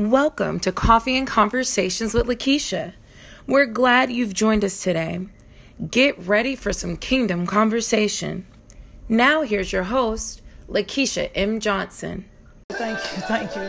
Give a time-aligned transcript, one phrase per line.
[0.00, 2.94] Welcome to Coffee and Conversations with Lakeisha.
[3.46, 5.26] We're glad you've joined us today.
[5.90, 8.46] Get ready for some kingdom conversation.
[9.10, 10.40] Now, here's your host,
[10.70, 11.60] Lakeisha M.
[11.60, 12.24] Johnson.
[12.70, 13.68] Thank you, thank you,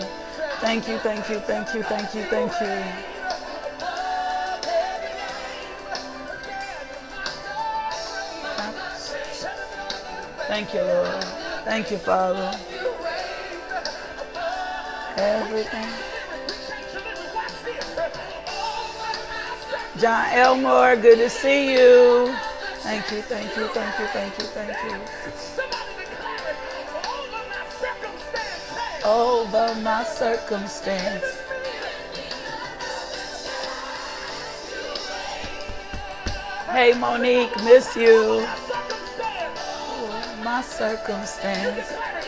[0.61, 2.83] thank you, thank you, thank you, thank you, thank you.
[10.47, 11.23] Thank you, Lord.
[11.65, 12.57] Thank you, Father.
[15.17, 16.10] Everything.
[20.01, 22.33] John Elmore, good to see you.
[22.79, 24.97] Thank you, thank you, thank you, thank you, thank you.
[29.05, 31.23] Over my circumstance.
[36.71, 38.43] Hey Monique, miss you.
[39.99, 42.20] Over my circumstance.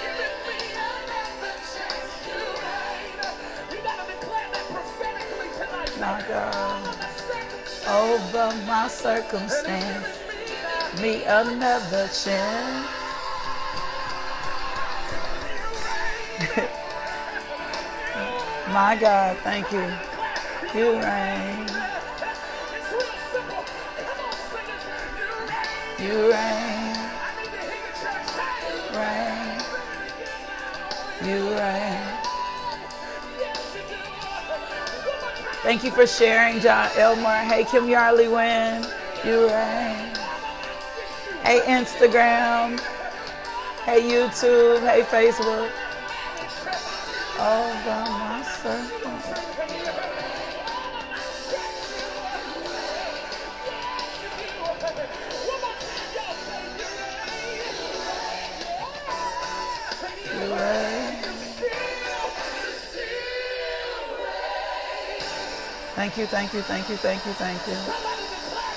[7.93, 10.07] Over my circumstance.
[10.99, 12.87] Me another chance.
[18.73, 19.85] my God, thank you.
[20.73, 21.67] You reign.
[25.99, 26.97] You reign.
[28.93, 29.61] Reign.
[31.23, 32.02] You reign.
[35.63, 37.31] Thank you for sharing, John Elmore.
[37.31, 38.85] Hey, Kim Yarley Wynn.
[39.23, 40.13] You reign.
[41.41, 42.81] Hey, Instagram.
[43.85, 44.81] Hey, YouTube.
[44.81, 45.71] Hey, Facebook.
[47.39, 48.09] All by
[48.43, 50.19] myself.
[66.03, 67.75] Thank you, thank you, thank you, thank you, thank you.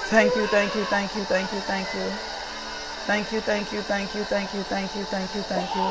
[0.06, 2.08] Thank you, thank you, thank you, thank you, thank you.
[3.04, 5.90] Thank you, thank you, thank you, thank you, thank you, thank you, thank you.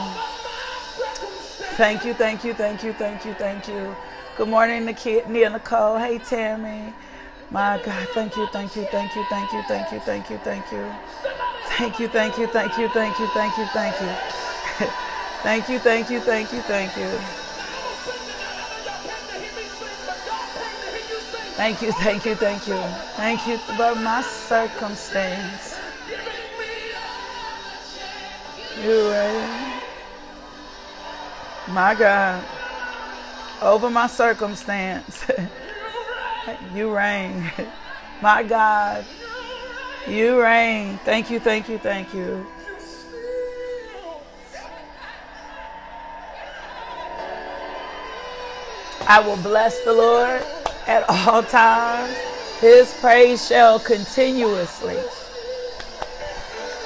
[1.76, 3.94] Thank you, thank you, thank you, thank you, thank you.
[4.38, 5.98] Good morning, Nia Nicole.
[5.98, 6.94] Hey, Tammy.
[7.52, 10.72] My God, thank you, thank you, thank you, thank you, thank you, thank you, thank
[10.72, 10.90] you.
[11.78, 14.16] Thank you, thank you, thank you, thank you, thank you, thank you.
[15.44, 17.45] Thank you, thank you, thank you, thank you.
[21.56, 22.76] Thank you, thank you, thank you.
[23.16, 25.78] Thank you for my circumstance.
[28.84, 29.82] You reign.
[31.70, 32.44] My God.
[33.62, 35.26] Over my circumstance.
[36.76, 37.50] you reign.
[38.22, 39.06] My God.
[40.10, 41.00] You reign.
[41.06, 42.46] Thank you, thank you, thank you.
[49.08, 50.44] I will bless the Lord
[50.88, 52.16] at all times.
[52.60, 54.98] His praise shall continuously,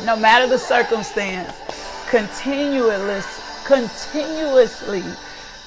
[0.03, 1.55] no matter the circumstance,
[2.09, 3.21] continuously,
[3.65, 5.03] continuously,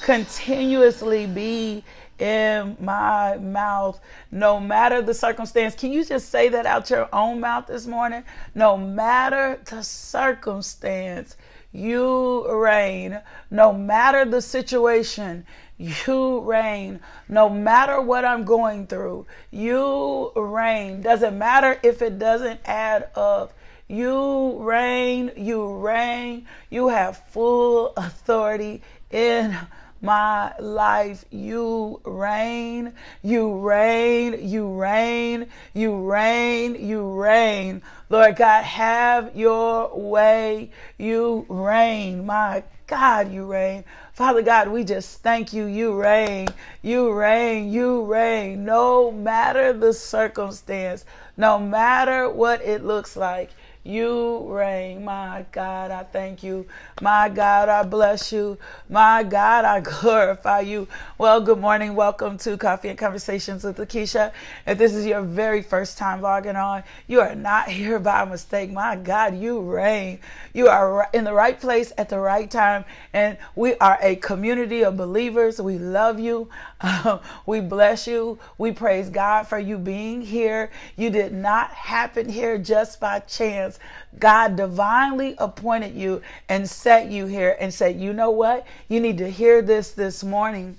[0.03, 1.84] continuously be
[2.19, 4.00] in my mouth,
[4.31, 5.75] no matter the circumstance.
[5.75, 8.25] Can you just say that out your own mouth this morning?
[8.54, 11.37] No matter the circumstance,
[11.72, 13.20] you reign.
[13.50, 15.47] No matter the situation,
[15.78, 17.00] you reign.
[17.28, 21.03] No matter what I'm going through, you reign.
[21.03, 23.53] Doesn't matter if it doesn't add up.
[23.88, 26.47] You reign, you reign.
[26.71, 29.56] You have full authority in
[30.00, 31.25] my life.
[31.31, 37.82] You reign, you reign, you reign, you reign, you reign.
[38.11, 40.71] Lord God, have your way.
[40.99, 42.27] You reign.
[42.27, 43.84] My God, you reign.
[44.12, 45.65] Father God, we just thank you.
[45.66, 46.48] You reign.
[46.82, 47.72] You reign.
[47.72, 48.65] You reign.
[48.65, 51.04] No matter the circumstance,
[51.37, 53.50] no matter what it looks like.
[53.84, 55.04] You reign.
[55.04, 56.66] My God, I thank you.
[57.00, 58.56] My God, I bless you.
[58.88, 60.87] My God, I glorify you.
[61.19, 61.96] Well, good morning.
[61.96, 64.32] Welcome to Coffee and Conversations with Lakeisha.
[64.69, 68.70] If this is your very first time logging on, you are not here by mistake.
[68.70, 70.20] My God, you reign.
[70.52, 72.85] You are in the right place at the right time.
[73.12, 75.61] And we are a community of believers.
[75.61, 76.49] We love you.
[77.46, 78.38] We bless you.
[78.58, 80.70] We praise God for you being here.
[80.96, 83.72] You did not happen here just by chance.
[84.19, 88.67] God divinely appointed you and set you here and said, you know what?
[88.89, 90.77] You need to hear this this morning.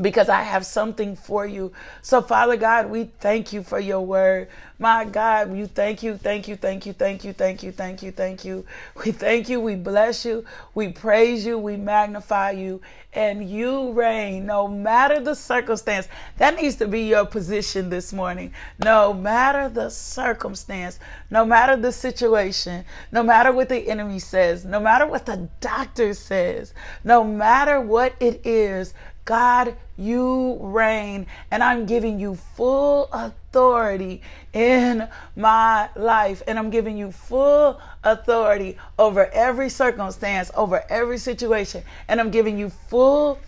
[0.00, 1.72] Because I have something for you.
[2.02, 4.48] So, Father God, we thank you for your word.
[4.78, 8.12] My God, you thank you, thank you, thank you, thank you, thank you, thank you,
[8.12, 8.64] thank you.
[9.04, 10.44] We thank you, we bless you,
[10.74, 12.82] we praise you, we magnify you,
[13.14, 16.08] and you reign no matter the circumstance.
[16.36, 18.52] That needs to be your position this morning.
[18.84, 20.98] No matter the circumstance,
[21.30, 26.12] no matter the situation, no matter what the enemy says, no matter what the doctor
[26.12, 28.92] says, no matter what it is,
[29.24, 34.22] God, you reign, and I'm giving you full authority
[34.52, 36.42] in my life.
[36.46, 41.82] And I'm giving you full authority over every circumstance, over every situation.
[42.08, 43.38] And I'm giving you full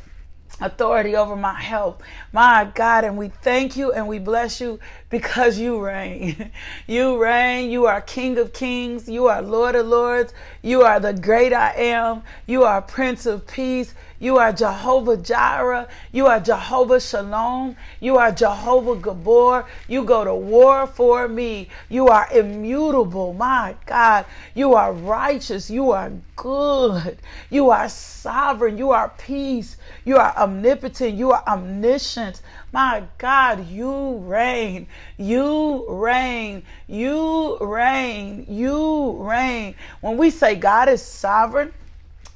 [0.61, 2.03] authority over my health.
[2.33, 4.81] My God, and we thank you and we bless you
[5.11, 6.51] because you reign.
[6.87, 7.71] You reign.
[7.71, 9.09] You are King of Kings.
[9.09, 10.33] You are Lord of Lords.
[10.63, 12.23] You are the great I am.
[12.47, 13.95] You are Prince of Peace.
[14.21, 15.87] You are Jehovah Jireh.
[16.11, 17.77] You are Jehovah Shalom.
[18.01, 19.65] You are Jehovah Gibbor.
[19.87, 21.69] You go to war for me.
[21.89, 23.33] You are immutable.
[23.33, 24.27] My God.
[24.55, 25.71] You are righteous.
[25.71, 27.19] You are good.
[27.49, 28.77] You are sovereign.
[28.77, 29.77] You are peace.
[30.05, 31.15] You are omnipotent.
[31.15, 32.43] You are omniscient.
[32.73, 34.89] My God, you reign.
[35.17, 36.65] You reign.
[36.89, 38.47] You reign.
[38.49, 39.77] You reign.
[40.01, 41.73] When we say God is sovereign,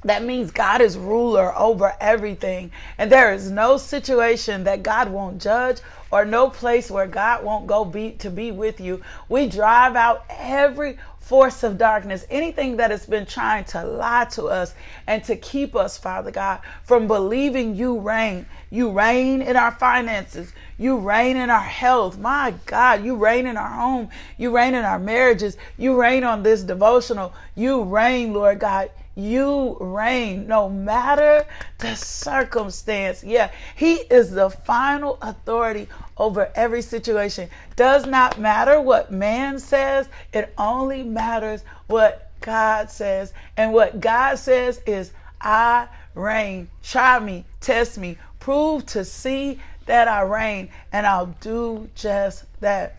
[0.03, 2.71] that means God is ruler over everything.
[2.97, 5.79] And there is no situation that God won't judge
[6.11, 9.01] or no place where God won't go be to be with you.
[9.29, 14.45] We drive out every force of darkness, anything that has been trying to lie to
[14.45, 14.75] us
[15.07, 18.45] and to keep us, Father God, from believing you reign.
[18.69, 20.51] You reign in our finances.
[20.77, 22.17] You reign in our health.
[22.17, 24.09] My God, you reign in our home.
[24.37, 25.55] You reign in our marriages.
[25.77, 27.33] You reign on this devotional.
[27.55, 28.91] You reign, Lord God.
[29.15, 31.45] You reign no matter
[31.77, 33.23] the circumstance.
[33.23, 35.87] Yeah, He is the final authority
[36.17, 37.49] over every situation.
[37.75, 43.33] Does not matter what man says, it only matters what God says.
[43.57, 45.11] And what God says is,
[45.41, 46.69] I reign.
[46.81, 52.95] Try me, test me, prove to see that I reign, and I'll do just that.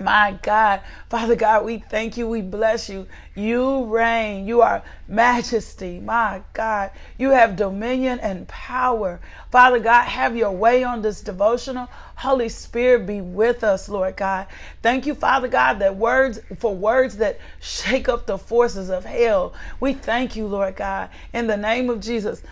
[0.00, 0.80] My God,
[1.10, 2.26] Father God, we thank you.
[2.26, 3.06] We bless you.
[3.34, 4.46] You reign.
[4.46, 6.00] You are majesty.
[6.00, 9.20] My God, you have dominion and power.
[9.50, 11.88] Father God, have your way on this devotional.
[12.16, 14.46] Holy Spirit, be with us, Lord God.
[14.82, 19.52] Thank you, Father God, that words for words that shake up the forces of hell.
[19.78, 22.42] We thank you, Lord God, in the name of Jesus.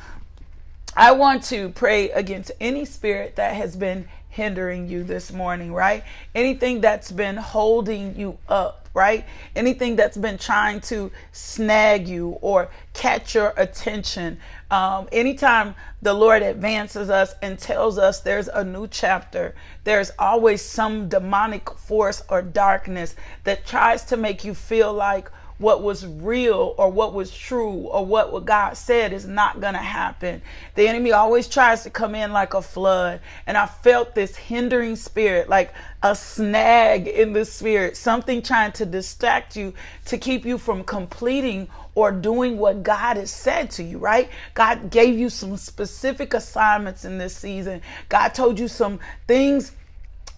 [0.96, 6.04] I want to pray against any spirit that has been hindering you this morning, right?
[6.34, 9.26] Anything that's been holding you up, right?
[9.54, 14.38] Anything that's been trying to snag you or catch your attention.
[14.70, 19.54] Um, anytime the Lord advances us and tells us there's a new chapter,
[19.84, 25.82] there's always some demonic force or darkness that tries to make you feel like what
[25.82, 30.40] was real or what was true or what, God said is not going to happen.
[30.74, 33.20] The enemy always tries to come in like a flood.
[33.46, 38.86] And I felt this hindering spirit, like a snag in the spirit, something trying to
[38.86, 39.74] distract you
[40.06, 44.30] to keep you from completing or doing what God has said to you, right?
[44.54, 47.82] God gave you some specific assignments in this season.
[48.08, 49.72] God told you some things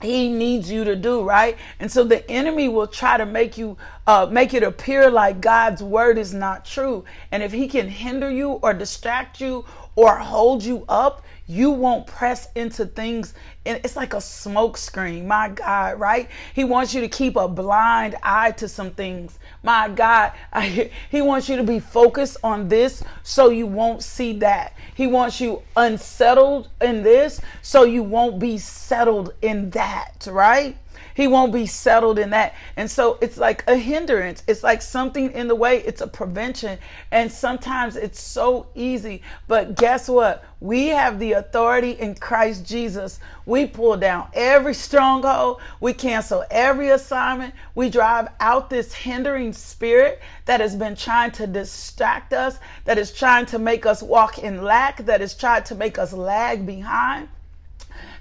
[0.02, 1.56] he needs you to do right?
[1.80, 3.76] And so the enemy will try to make you
[4.06, 7.04] uh, make it appear like god's word is not true.
[7.30, 9.64] And if he can hinder you or distract you
[9.94, 13.34] or hold you up you won't press into things
[13.64, 15.26] and it's like a smoke screen.
[15.26, 16.28] My god right?
[16.54, 19.38] He wants you to keep a blind eye to some things.
[19.62, 24.34] My god I, he wants you to be focused on this so you won't see
[24.38, 24.74] that.
[24.94, 30.76] He wants you unsettled in this so you won't be settled in that right
[31.14, 32.54] he won't be settled in that.
[32.76, 34.42] And so it's like a hindrance.
[34.46, 35.78] It's like something in the way.
[35.78, 36.78] It's a prevention.
[37.10, 39.22] And sometimes it's so easy.
[39.48, 40.44] But guess what?
[40.60, 43.18] We have the authority in Christ Jesus.
[43.46, 45.60] We pull down every stronghold.
[45.80, 47.54] We cancel every assignment.
[47.74, 53.12] We drive out this hindering spirit that has been trying to distract us, that is
[53.12, 57.28] trying to make us walk in lack, that is trying to make us lag behind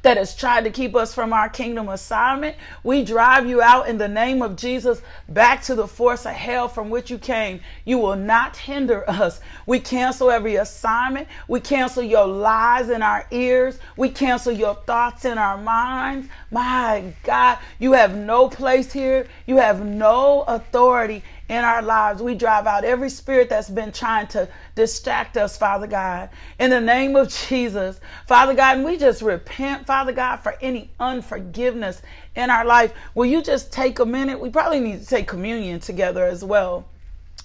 [0.02, 2.56] that has tried to keep us from our kingdom assignment.
[2.84, 6.68] We drive you out in the name of Jesus back to the force of hell
[6.68, 7.62] from which you came.
[7.86, 9.42] You will not hinder us.
[9.66, 11.28] We cancel every assignment.
[11.48, 13.80] We cancel your lies in our ears.
[13.96, 16.28] We cancel your thoughts in our minds.
[16.50, 19.28] My God, you have no place here.
[19.46, 22.22] You have no authority in our lives.
[22.22, 26.30] We drive out every spirit that's been trying to distract us, Father God.
[26.58, 30.92] In the name of Jesus, Father God, and we just repent, Father God, for any
[30.98, 32.02] unforgiveness
[32.38, 32.94] in our life.
[33.16, 34.40] Will you just take a minute?
[34.40, 36.88] We probably need to take communion together as well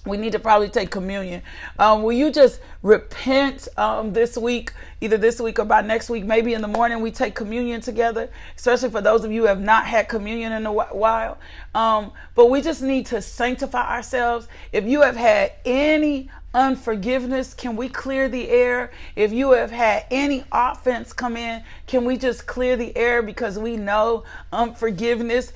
[0.07, 1.41] we need to probably take communion.
[1.77, 6.25] Um, will you just repent um, this week, either this week or by next week?
[6.25, 9.61] Maybe in the morning we take communion together, especially for those of you who have
[9.61, 11.37] not had communion in a while.
[11.75, 14.47] Um, but we just need to sanctify ourselves.
[14.71, 18.91] If you have had any unforgiveness, can we clear the air?
[19.15, 23.59] If you have had any offense come in, can we just clear the air because
[23.59, 25.53] we know unforgiveness?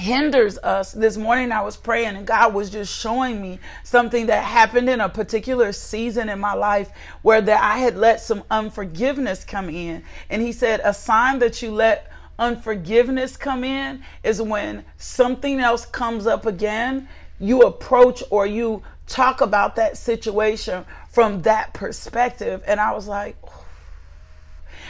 [0.00, 0.92] Hinders us.
[0.92, 4.98] This morning I was praying and God was just showing me something that happened in
[4.98, 6.90] a particular season in my life
[7.20, 10.02] where that I had let some unforgiveness come in.
[10.30, 15.84] And he said, a sign that you let unforgiveness come in is when something else
[15.84, 17.06] comes up again,
[17.38, 22.62] you approach or you talk about that situation from that perspective.
[22.66, 23.36] And I was like,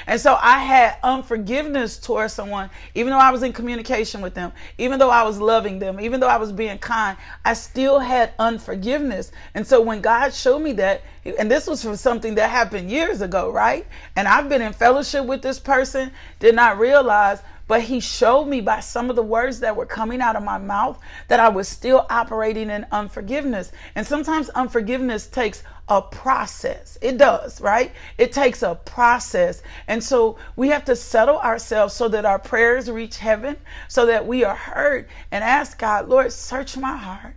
[0.06, 4.52] and so I had unforgiveness towards someone, even though I was in communication with them,
[4.78, 8.32] even though I was loving them, even though I was being kind, I still had
[8.38, 9.32] unforgiveness.
[9.54, 11.02] And so when God showed me that,
[11.38, 13.86] and this was from something that happened years ago, right?
[14.16, 18.60] And I've been in fellowship with this person, did not realize but he showed me
[18.60, 20.98] by some of the words that were coming out of my mouth
[21.28, 23.70] that I was still operating in unforgiveness.
[23.94, 26.98] And sometimes unforgiveness takes a process.
[27.00, 27.92] It does, right?
[28.18, 29.62] It takes a process.
[29.86, 34.26] And so we have to settle ourselves so that our prayers reach heaven, so that
[34.26, 37.36] we are heard and ask God, Lord, search my heart.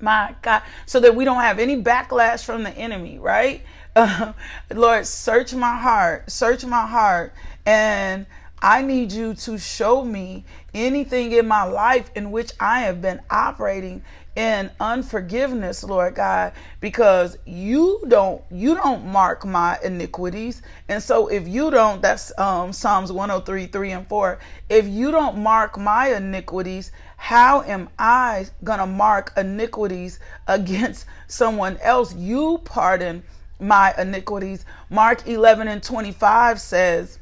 [0.00, 3.62] My God, so that we don't have any backlash from the enemy, right?
[3.94, 4.32] Uh,
[4.74, 7.32] Lord, search my heart, search my heart,
[7.64, 8.26] and
[8.62, 13.20] I need you to show me anything in my life in which I have been
[13.30, 14.02] operating
[14.36, 20.62] in unforgiveness, Lord God, because you don't you don't mark my iniquities.
[20.88, 24.38] And so if you don't, that's um, Psalms 103, 3 and 4.
[24.68, 32.14] If you don't mark my iniquities, how am I gonna mark iniquities against someone else?
[32.14, 33.22] You pardon
[33.58, 34.64] my iniquities.
[34.90, 37.19] Mark 11 and 25 says,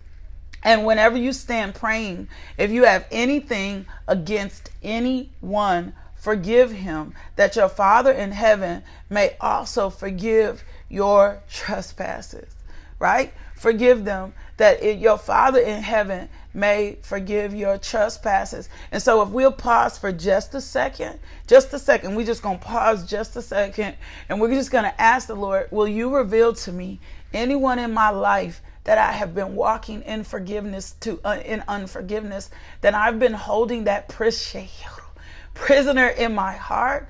[0.62, 7.68] and whenever you stand praying, if you have anything against anyone, forgive him, that your
[7.68, 12.54] Father in heaven may also forgive your trespasses.
[12.98, 13.32] Right?
[13.54, 18.68] Forgive them, that it, your Father in heaven may forgive your trespasses.
[18.90, 22.58] And so, if we'll pause for just a second, just a second, we're just going
[22.58, 23.96] to pause just a second,
[24.28, 27.00] and we're just going to ask the Lord, Will you reveal to me
[27.32, 32.48] anyone in my life that I have been walking in forgiveness to uh, in unforgiveness,
[32.80, 37.06] that I've been holding that prisoner in my heart.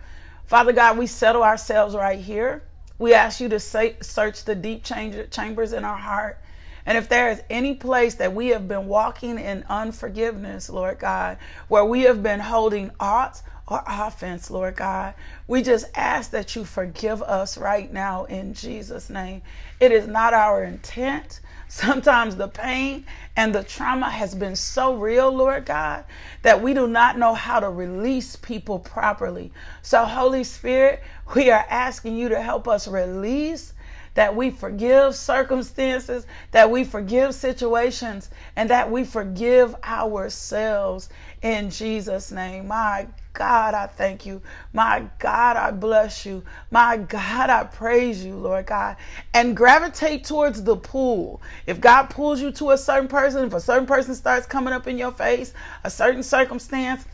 [0.47, 2.65] Father God, we settle ourselves right here.
[2.99, 6.41] We ask you to say, search the deep chambers in our heart.
[6.85, 11.39] And if there is any place that we have been walking in unforgiveness, Lord God,
[11.69, 15.15] where we have been holding ought or offense, Lord God,
[15.47, 19.43] we just ask that you forgive us right now in Jesus' name.
[19.79, 21.41] It is not our intent.
[21.69, 23.05] Sometimes the pain
[23.37, 26.05] and the trauma has been so real, Lord God,
[26.43, 29.53] that we do not know how to release people properly.
[29.83, 31.03] So, Holy Spirit,
[31.35, 33.75] we are asking you to help us release
[34.15, 41.11] that we forgive circumstances, that we forgive situations, and that we forgive ourselves
[41.43, 42.67] in Jesus' name.
[42.67, 43.07] My
[43.39, 44.43] God, I thank you.
[44.73, 46.43] My God, I bless you.
[46.73, 48.97] My God, I praise you, Lord God.
[49.33, 51.41] And gravitate towards the pool.
[51.65, 54.89] If God pulls you to a certain person, if a certain person starts coming up
[54.89, 55.55] in your face,
[55.85, 57.05] a certain circumstance,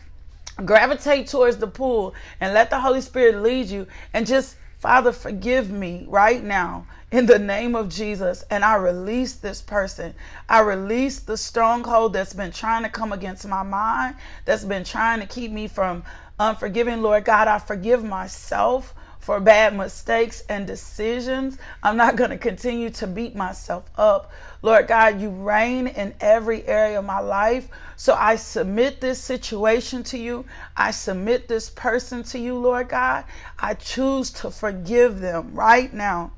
[0.64, 5.71] gravitate towards the pool and let the Holy Spirit lead you and just Father, forgive
[5.71, 8.42] me right now in the name of Jesus.
[8.50, 10.14] And I release this person.
[10.49, 15.21] I release the stronghold that's been trying to come against my mind, that's been trying
[15.21, 16.02] to keep me from
[16.40, 17.02] unforgiving.
[17.02, 21.56] Lord God, I forgive myself for bad mistakes and decisions.
[21.85, 24.33] I'm not going to continue to beat myself up.
[24.61, 27.68] Lord God, you reign in every area of my life.
[27.94, 30.47] So I submit this situation to you.
[30.76, 33.25] I submit this person to you, Lord God.
[33.56, 36.33] I choose to forgive them right now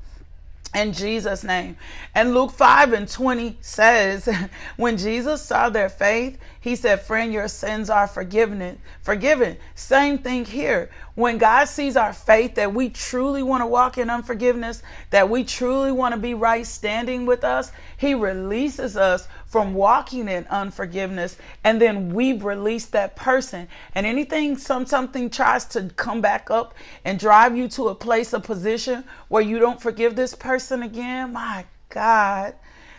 [0.75, 1.77] in Jesus' name.
[2.13, 4.29] And Luke 5 and 20 says,
[4.77, 8.79] when Jesus saw their faith, he said, Friend, your sins are forgiven.
[9.01, 9.57] Forgiven.
[9.75, 10.89] Same thing here.
[11.15, 15.43] When God sees our faith, that we truly want to walk in unforgiveness, that we
[15.43, 21.37] truly want to be right standing with us, He releases us from walking in unforgiveness.
[21.63, 23.67] And then we've released that person.
[23.95, 28.33] And anything, some something tries to come back up and drive you to a place,
[28.33, 32.53] a position where you don't forgive this person again, my God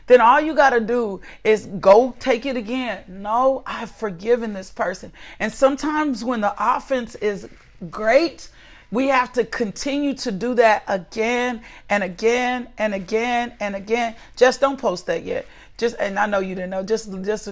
[0.09, 3.05] then all you got to do is go take it again.
[3.07, 5.13] No, I've forgiven this person.
[5.39, 7.49] And sometimes when the offense is
[7.91, 8.49] great,
[8.91, 11.61] we have to continue to do that again
[11.91, 14.17] and again and again and again.
[14.35, 15.47] Just don't post that yet.
[15.79, 16.83] Just and I know you didn't know.
[16.83, 17.49] Just just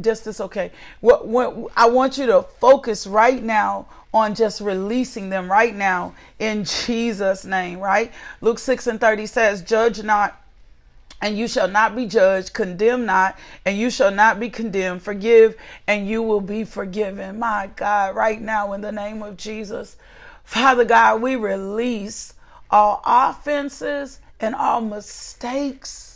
[0.00, 0.70] just it's okay.
[1.00, 6.14] What what I want you to focus right now on just releasing them right now
[6.38, 8.12] in Jesus name, right?
[8.40, 10.40] Luke 6 and 30 says, "Judge not
[11.22, 15.54] and you shall not be judged, condemn not, and you shall not be condemned, forgive,
[15.86, 17.38] and you will be forgiven.
[17.38, 19.96] My God, right now, in the name of Jesus,
[20.44, 22.34] Father God, we release
[22.70, 26.09] all offenses and all mistakes,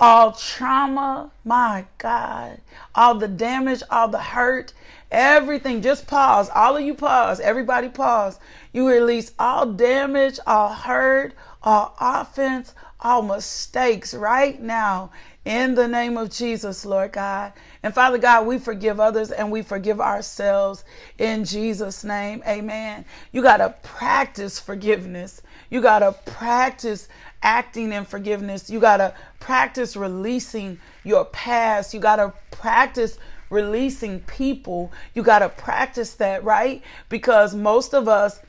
[0.00, 2.60] all trauma, my God,
[2.94, 4.72] all the damage, all the hurt,
[5.10, 5.82] everything.
[5.82, 6.50] Just pause.
[6.54, 7.40] All of you pause.
[7.40, 8.38] Everybody pause.
[8.72, 15.10] You release all damage, all hurt, all offense, all mistakes right now
[15.44, 17.52] in the name of Jesus, Lord God.
[17.82, 20.84] And Father God, we forgive others and we forgive ourselves
[21.18, 22.42] in Jesus' name.
[22.46, 23.04] Amen.
[23.32, 25.42] You got to practice forgiveness.
[25.68, 27.08] You got to practice
[27.42, 28.70] acting in forgiveness.
[28.70, 31.92] You got to practice releasing your past.
[31.92, 33.18] You got to practice
[33.50, 34.92] releasing people.
[35.14, 36.82] You got to practice that, right?
[37.08, 38.40] Because most of us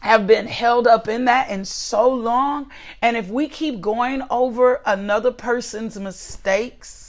[0.00, 2.70] have been held up in that in so long.
[3.02, 7.05] And if we keep going over another person's mistakes,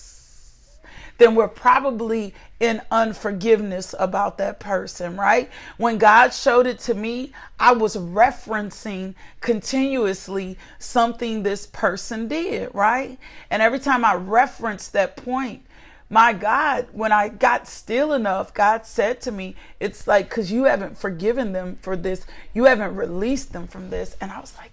[1.18, 5.50] then we're probably in unforgiveness about that person, right?
[5.78, 13.18] When God showed it to me, I was referencing continuously something this person did, right?
[13.50, 15.64] And every time I referenced that point,
[16.10, 20.64] my God, when I got still enough, God said to me, It's like, because you
[20.64, 24.16] haven't forgiven them for this, you haven't released them from this.
[24.22, 24.72] And I was like,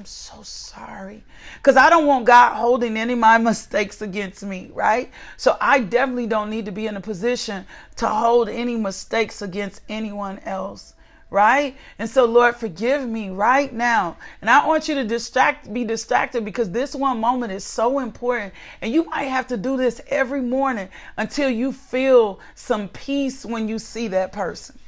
[0.00, 1.22] I'm so sorry.
[1.56, 5.10] Because I don't want God holding any of my mistakes against me, right?
[5.36, 7.66] So I definitely don't need to be in a position
[7.96, 10.94] to hold any mistakes against anyone else
[11.32, 11.76] right?
[12.00, 14.16] And so, Lord, forgive me right now.
[14.40, 18.52] And I want you to distract, be distracted because this one moment is so important.
[18.82, 23.68] And you might have to do this every morning until you feel some peace when
[23.68, 24.79] you see that person.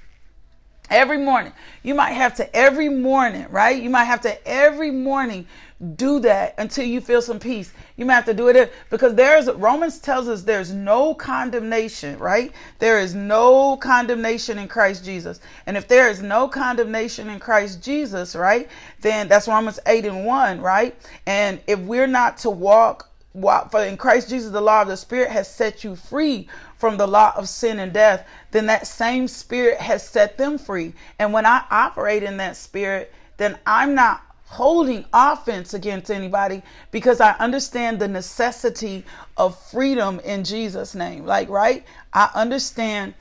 [0.91, 1.53] Every morning.
[1.83, 3.81] You might have to every morning, right?
[3.81, 5.47] You might have to every morning
[5.97, 7.73] do that until you feel some peace.
[7.97, 12.53] You might have to do it because there's Romans tells us there's no condemnation, right?
[12.79, 15.41] There is no condemnation in Christ Jesus.
[15.67, 18.69] And if there is no condemnation in Christ Jesus, right?
[19.01, 20.95] Then that's Romans 8 and 1, right?
[21.27, 25.31] And if we're not to walk for in Christ Jesus the law of the spirit
[25.31, 29.79] has set you free from the law of sin and death, then that same spirit
[29.79, 30.93] has set them free.
[31.19, 37.21] And when I operate in that spirit, then I'm not holding offense against anybody because
[37.21, 39.05] I understand the necessity
[39.39, 41.25] of freedom in Jesus' name.
[41.25, 41.85] Like, right?
[42.13, 43.15] I understand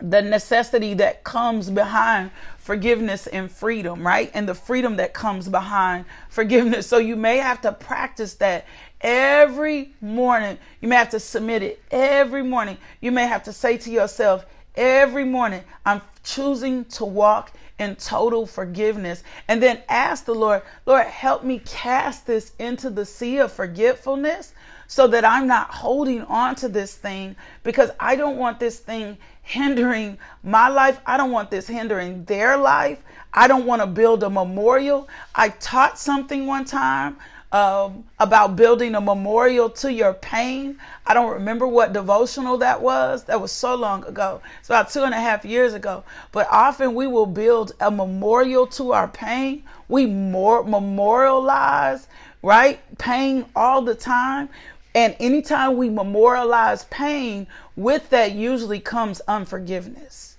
[0.00, 4.30] the necessity that comes behind forgiveness and freedom, right?
[4.34, 6.86] And the freedom that comes behind forgiveness.
[6.86, 8.66] So you may have to practice that
[9.04, 10.58] every morning.
[10.80, 12.78] You may have to submit it every morning.
[13.00, 18.46] You may have to say to yourself every morning, I'm choosing to walk in total
[18.46, 19.22] forgiveness.
[19.46, 24.54] And then ask the Lord, Lord, help me cast this into the sea of forgetfulness
[24.86, 29.18] so that I'm not holding on to this thing because I don't want this thing
[29.42, 31.00] hindering my life.
[31.04, 33.02] I don't want this hindering their life.
[33.32, 35.08] I don't want to build a memorial.
[35.34, 37.18] I taught something one time
[37.54, 40.76] um, about building a memorial to your pain.
[41.06, 43.22] I don't remember what devotional that was.
[43.24, 44.42] That was so long ago.
[44.58, 46.02] It's about two and a half years ago.
[46.32, 49.62] But often we will build a memorial to our pain.
[49.86, 52.08] We more memorialize,
[52.42, 52.80] right?
[52.98, 54.48] Pain all the time.
[54.92, 60.38] And anytime we memorialize pain, with that usually comes unforgiveness.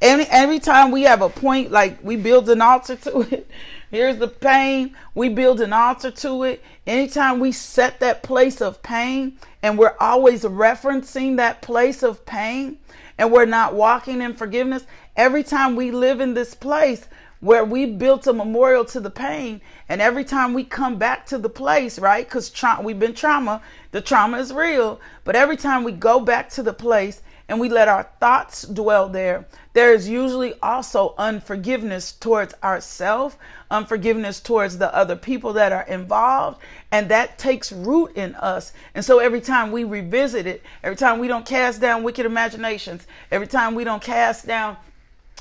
[0.00, 3.48] Every, every time we have a point, like we build an altar to it,
[3.92, 4.96] Here's the pain.
[5.14, 6.64] We build an altar to it.
[6.86, 12.78] Anytime we set that place of pain and we're always referencing that place of pain
[13.18, 17.06] and we're not walking in forgiveness, every time we live in this place,
[17.40, 19.60] where we built a memorial to the pain.
[19.90, 22.24] And every time we come back to the place, right?
[22.24, 25.02] Because tra- we've been trauma, the trauma is real.
[25.24, 27.20] But every time we go back to the place
[27.52, 33.36] and we let our thoughts dwell there, there is usually also unforgiveness towards ourselves,
[33.70, 38.72] unforgiveness towards the other people that are involved, and that takes root in us.
[38.94, 43.06] And so every time we revisit it, every time we don't cast down wicked imaginations,
[43.30, 44.78] every time we don't cast down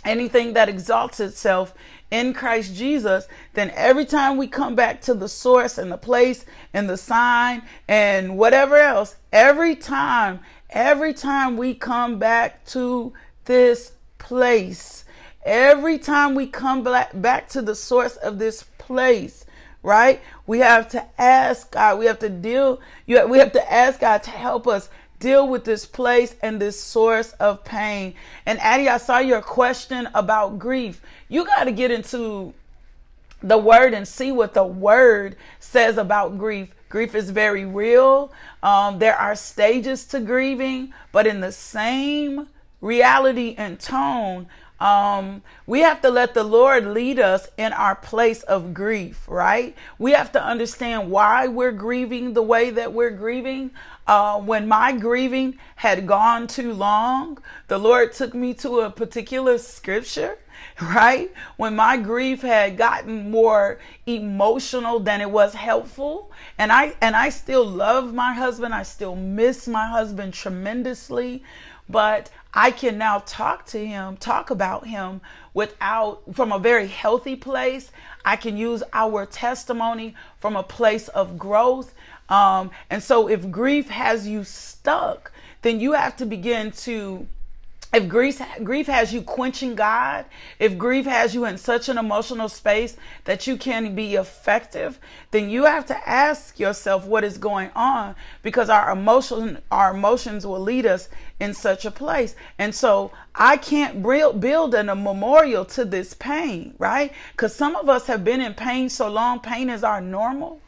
[0.04, 1.74] anything that exalts itself
[2.12, 6.46] in Christ Jesus, then every time we come back to the source and the place
[6.74, 10.42] and the sign and whatever else, every time,
[10.72, 13.14] every time we come back to
[13.46, 15.06] this place,
[15.46, 19.46] every time we come back to the source of this place,
[19.84, 20.22] right?
[20.46, 22.00] We have to ask God.
[22.00, 22.80] We have to deal.
[23.08, 27.34] We have to ask God to help us deal with this place and this source
[27.34, 28.16] of pain.
[28.46, 31.02] And Addie, I saw your question about grief.
[31.30, 32.54] You got to get into
[33.44, 36.70] the word and see what the word says about grief.
[36.92, 38.34] Grief is very real.
[38.62, 42.50] Um, there are stages to grieving, but in the same
[42.82, 44.48] reality and tone,
[44.82, 49.76] um, we have to let the Lord lead us in our place of grief, right?
[50.00, 53.72] We have to understand why we're grieving the way that we're grieving.
[54.06, 59.60] Uh, when my grieving had gone too long, the Lord took me to a particular
[59.60, 60.40] scripture
[60.82, 61.32] right?
[61.58, 66.32] When my grief had gotten more emotional than it was helpful.
[66.58, 68.74] And I and I still love my husband.
[68.74, 71.44] I still miss my husband tremendously,
[71.90, 75.22] but I can now talk to him, talk about him
[75.54, 77.92] without from a very healthy place.
[78.26, 81.94] I can use our testimony from a place of growth.
[82.30, 87.28] Um, and so if grief has you stuck, then you have to begin to
[87.94, 90.26] if grief, grief has you quenching God,
[90.60, 94.98] if grief has you in such an emotional space that you can't be effective,
[95.32, 100.48] then you have to ask yourself what is going on because our emotion, our emotions
[100.48, 101.10] will lead us
[101.42, 102.34] in such a place.
[102.58, 107.12] And so I can't build a memorial to this pain, right?
[107.34, 110.62] Because some of us have been in pain so long, pain is our normal.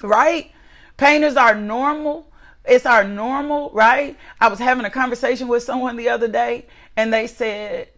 [0.00, 0.52] Right?
[0.96, 2.29] Pain is our normal.
[2.70, 4.16] It's our normal, right?
[4.40, 7.88] I was having a conversation with someone the other day and they said,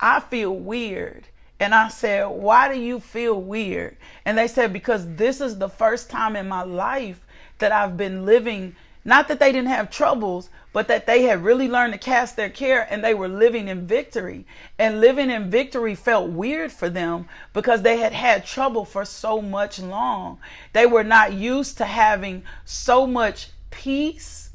[0.00, 1.28] I feel weird.
[1.60, 3.98] And I said, Why do you feel weird?
[4.24, 7.20] And they said, Because this is the first time in my life
[7.58, 11.68] that I've been living, not that they didn't have troubles, but that they had really
[11.68, 14.46] learned to cast their care and they were living in victory.
[14.78, 19.42] And living in victory felt weird for them because they had had trouble for so
[19.42, 20.38] much long.
[20.72, 24.50] They were not used to having so much peace.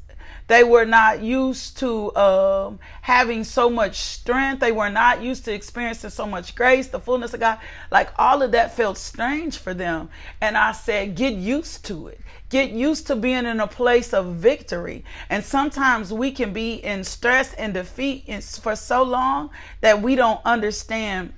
[0.46, 4.60] They were not used to um, having so much strength.
[4.60, 7.58] They were not used to experiencing so much grace, the fullness of God.
[7.90, 10.10] Like all of that felt strange for them.
[10.42, 12.20] And I said, get used to it.
[12.50, 15.02] Get used to being in a place of victory.
[15.30, 18.26] And sometimes we can be in stress and defeat
[18.60, 19.48] for so long
[19.80, 21.32] that we don't understand.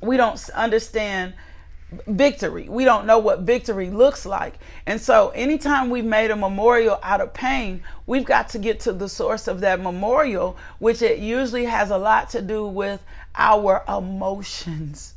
[0.00, 1.34] We don't understand
[2.06, 2.68] victory.
[2.68, 4.54] We don't know what victory looks like.
[4.86, 8.92] And so, anytime we've made a memorial out of pain, we've got to get to
[8.92, 13.02] the source of that memorial, which it usually has a lot to do with
[13.34, 15.14] our emotions.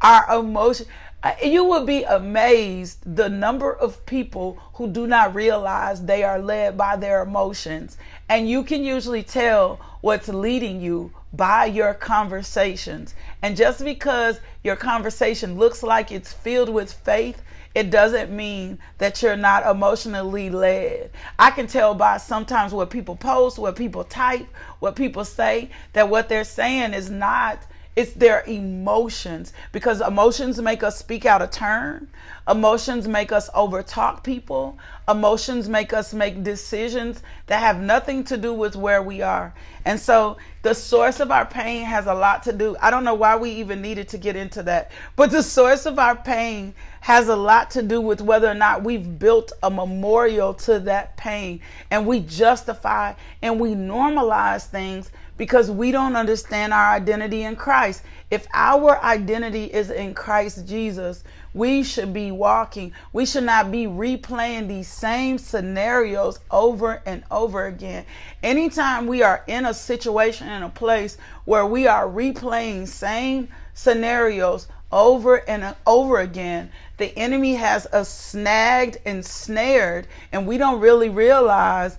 [0.00, 0.86] Our emotion.
[1.22, 6.38] Uh, you would be amazed the number of people who do not realize they are
[6.38, 7.96] led by their emotions.
[8.28, 13.14] And you can usually tell what's leading you by your conversations.
[13.42, 17.42] And just because your conversation looks like it's filled with faith,
[17.74, 21.10] it doesn't mean that you're not emotionally led.
[21.38, 24.46] I can tell by sometimes what people post, what people type,
[24.78, 27.60] what people say, that what they're saying is not
[27.96, 32.08] it's their emotions because emotions make us speak out of turn.
[32.48, 34.78] Emotions make us overtalk people.
[35.08, 39.54] Emotions make us make decisions that have nothing to do with where we are.
[39.84, 42.76] And so the source of our pain has a lot to do.
[42.80, 45.98] I don't know why we even needed to get into that, but the source of
[45.98, 50.54] our pain has a lot to do with whether or not we've built a memorial
[50.54, 56.90] to that pain and we justify and we normalize things because we don't understand our
[56.92, 58.02] identity in Christ.
[58.30, 62.92] If our identity is in Christ Jesus, we should be walking.
[63.12, 68.04] We should not be replaying these same scenarios over and over again.
[68.42, 74.68] Anytime we are in a situation in a place where we are replaying same scenarios
[74.90, 81.08] over and over again, the enemy has us snagged and snared, and we don't really
[81.08, 81.98] realize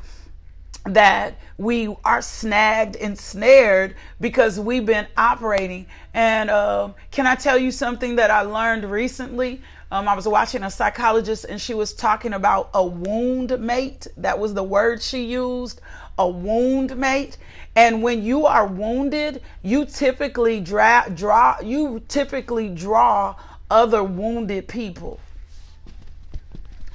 [0.86, 5.86] that we are snagged and snared because we've been operating.
[6.14, 9.62] And uh, can I tell you something that I learned recently?
[9.92, 14.08] Um, I was watching a psychologist and she was talking about a wound mate.
[14.18, 15.82] That was the word she used
[16.18, 17.38] a wound mate.
[17.76, 23.36] And when you are wounded, you typically draw, draw you typically draw
[23.70, 25.20] other wounded people.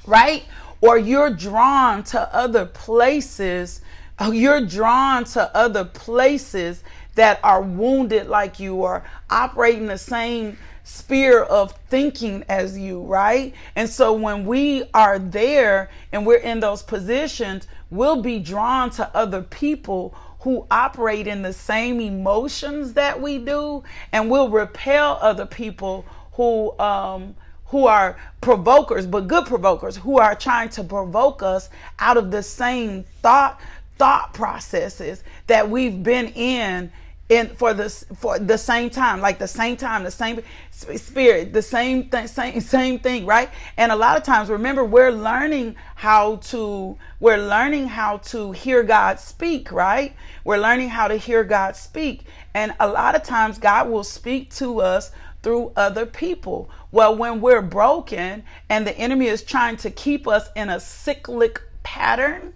[0.05, 0.45] Right?
[0.81, 3.81] Or you're drawn to other places.
[4.23, 6.83] Oh, you're drawn to other places
[7.15, 13.55] that are wounded like you or operating the same sphere of thinking as you, right?
[13.75, 19.09] And so when we are there and we're in those positions, we'll be drawn to
[19.17, 25.47] other people who operate in the same emotions that we do, and we'll repel other
[25.47, 27.35] people who um,
[27.71, 32.43] who are provokers, but good provokers, who are trying to provoke us out of the
[32.43, 33.61] same thought
[34.01, 36.91] thought processes that we've been in
[37.29, 37.87] in for the
[38.17, 42.59] for the same time, like the same time, the same spirit, the same thing, same
[42.61, 43.51] same thing, right?
[43.77, 48.81] And a lot of times, remember, we're learning how to we're learning how to hear
[48.81, 50.15] God speak, right?
[50.45, 52.23] We're learning how to hear God speak,
[52.55, 55.11] and a lot of times, God will speak to us
[55.43, 56.71] through other people.
[56.91, 61.61] Well, when we're broken and the enemy is trying to keep us in a cyclic
[61.83, 62.55] pattern,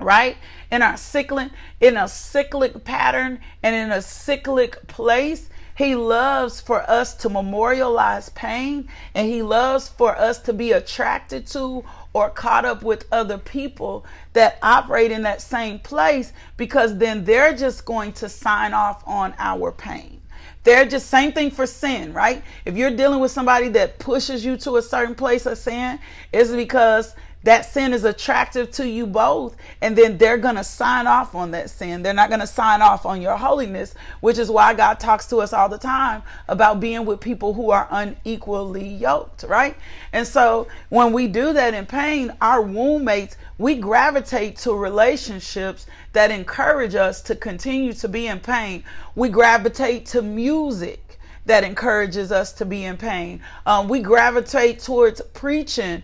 [0.00, 0.36] right?
[0.70, 5.48] In our cyclic, in a cyclic pattern and in a cyclic place.
[5.76, 11.46] He loves for us to memorialize pain and he loves for us to be attracted
[11.48, 17.24] to or caught up with other people that operate in that same place because then
[17.24, 20.20] they're just going to sign off on our pain.
[20.64, 22.42] They're just same thing for sin, right?
[22.64, 25.98] If you're dealing with somebody that pushes you to a certain place of sin,
[26.32, 27.14] it's because
[27.48, 31.50] that sin is attractive to you both and then they're going to sign off on
[31.52, 32.02] that sin.
[32.02, 35.38] They're not going to sign off on your holiness which is why god talks to
[35.38, 39.76] us all the time about being with people who are unequally yoked right?
[40.12, 45.86] And so when we do that in pain our wound mates we gravitate to relationships
[46.12, 48.84] that encourage us to continue to be in pain.
[49.14, 51.08] We gravitate to music
[51.46, 53.40] that encourages us to be in pain.
[53.64, 56.02] Um, we gravitate towards preaching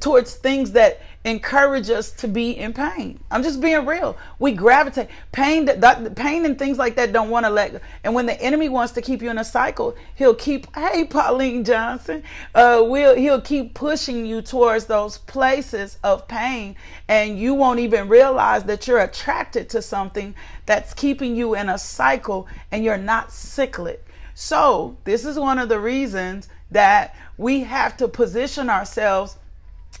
[0.00, 3.18] towards things that encourage us to be in pain.
[3.30, 4.16] I'm just being real.
[4.38, 7.80] We gravitate pain that, that pain and things like that don't want to let go.
[8.04, 11.64] And when the enemy wants to keep you in a cycle, he'll keep hey Pauline
[11.64, 12.22] Johnson,
[12.54, 16.76] uh will he'll keep pushing you towards those places of pain
[17.08, 21.78] and you won't even realize that you're attracted to something that's keeping you in a
[21.78, 24.04] cycle and you're not cyclic.
[24.34, 29.38] So, this is one of the reasons that we have to position ourselves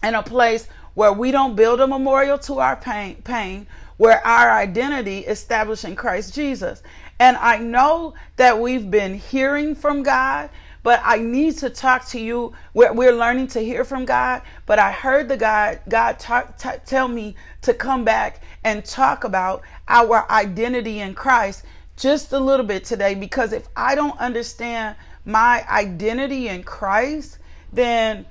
[0.02, 4.50] in a place where we don't build a memorial to our pain, pain where our
[4.50, 6.82] identity is established in Christ Jesus.
[7.18, 10.50] And I know that we've been hearing from God,
[10.82, 12.52] but I need to talk to you.
[12.74, 16.70] We're, we're learning to hear from God, but I heard the God God talk, t-
[16.84, 21.64] tell me to come back and talk about our identity in Christ
[21.96, 27.38] just a little bit today because if I don't understand my identity in Christ,
[27.72, 28.26] then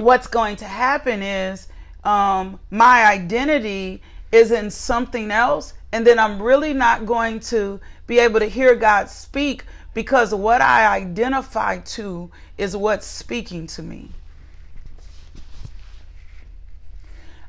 [0.00, 1.68] what's going to happen is
[2.04, 8.18] um, my identity is in something else, and then I'm really not going to be
[8.18, 14.10] able to hear God speak because what I identify to is what's speaking to me.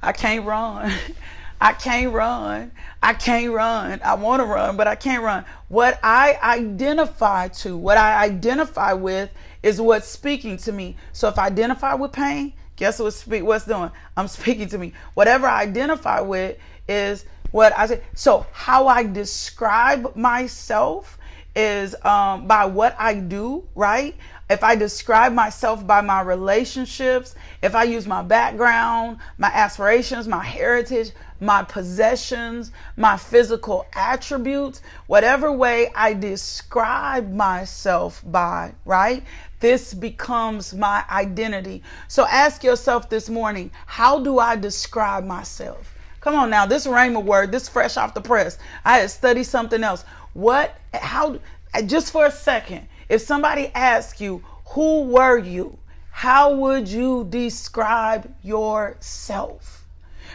[0.01, 0.91] I can't run.
[1.61, 2.71] I can't run.
[3.03, 4.01] I can't run.
[4.03, 5.45] I want to run, but I can't run.
[5.67, 9.29] What I identify to, what I identify with
[9.63, 10.95] is what's speaking to me.
[11.13, 13.91] So if I identify with pain, guess what's speak what's doing?
[14.17, 14.93] I'm speaking to me.
[15.13, 18.01] Whatever I identify with is what I say.
[18.15, 21.17] So how I describe myself
[21.55, 24.15] is um, by what I do, right?
[24.51, 30.43] If I describe myself by my relationships, if I use my background, my aspirations, my
[30.43, 39.23] heritage, my possessions, my physical attributes, whatever way I describe myself by, right?
[39.61, 41.81] This becomes my identity.
[42.09, 45.97] So ask yourself this morning, how do I describe myself?
[46.19, 48.57] Come on now, this Rhema word, this fresh off the press.
[48.83, 50.03] I had studied something else.
[50.33, 51.39] What, how,
[51.85, 55.77] just for a second, if somebody asks you, who were you?
[56.11, 59.85] How would you describe yourself?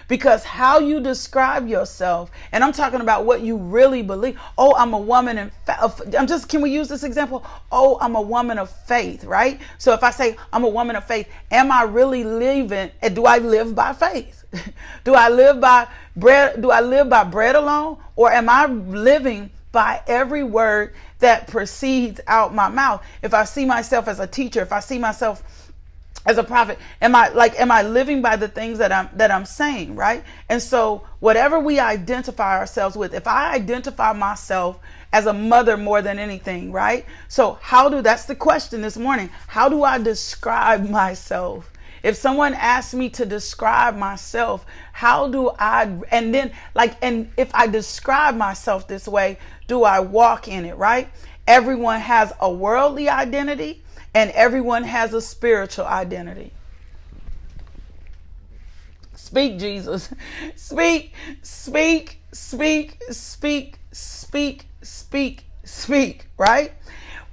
[0.09, 4.39] Because how you describe yourself, and I'm talking about what you really believe.
[4.59, 5.51] Oh, I'm a woman and
[6.19, 7.47] I'm just, can we use this example?
[7.73, 9.59] Oh, I'm a woman of faith, right?
[9.79, 13.25] So if I say I'm a woman of faith, am I really living, and do
[13.25, 14.45] I live by faith?
[15.05, 16.61] do I live by bread?
[16.61, 17.97] Do I live by bread alone?
[18.17, 23.05] Or am I living by every word that proceeds out my mouth?
[23.23, 25.43] If I see myself as a teacher, if I see myself
[26.27, 29.31] as a prophet am i like am i living by the things that i'm that
[29.31, 30.25] i'm saying right?
[30.49, 34.79] And so whatever we identify ourselves with if i identify myself
[35.13, 37.07] as a mother more than anything right?
[37.29, 39.31] So how do that's the question this morning.
[39.47, 41.71] How do i describe myself?
[42.03, 47.51] If someone asks me to describe myself how do i and then like and if
[47.55, 51.09] i describe myself this way do i walk in it right
[51.47, 53.83] everyone has a worldly identity
[54.17, 56.51] and everyone has a spiritual identity.
[59.15, 60.09] Speak, Jesus.
[60.57, 66.73] Speak, speak, speak, speak, speak, speak, speak, right?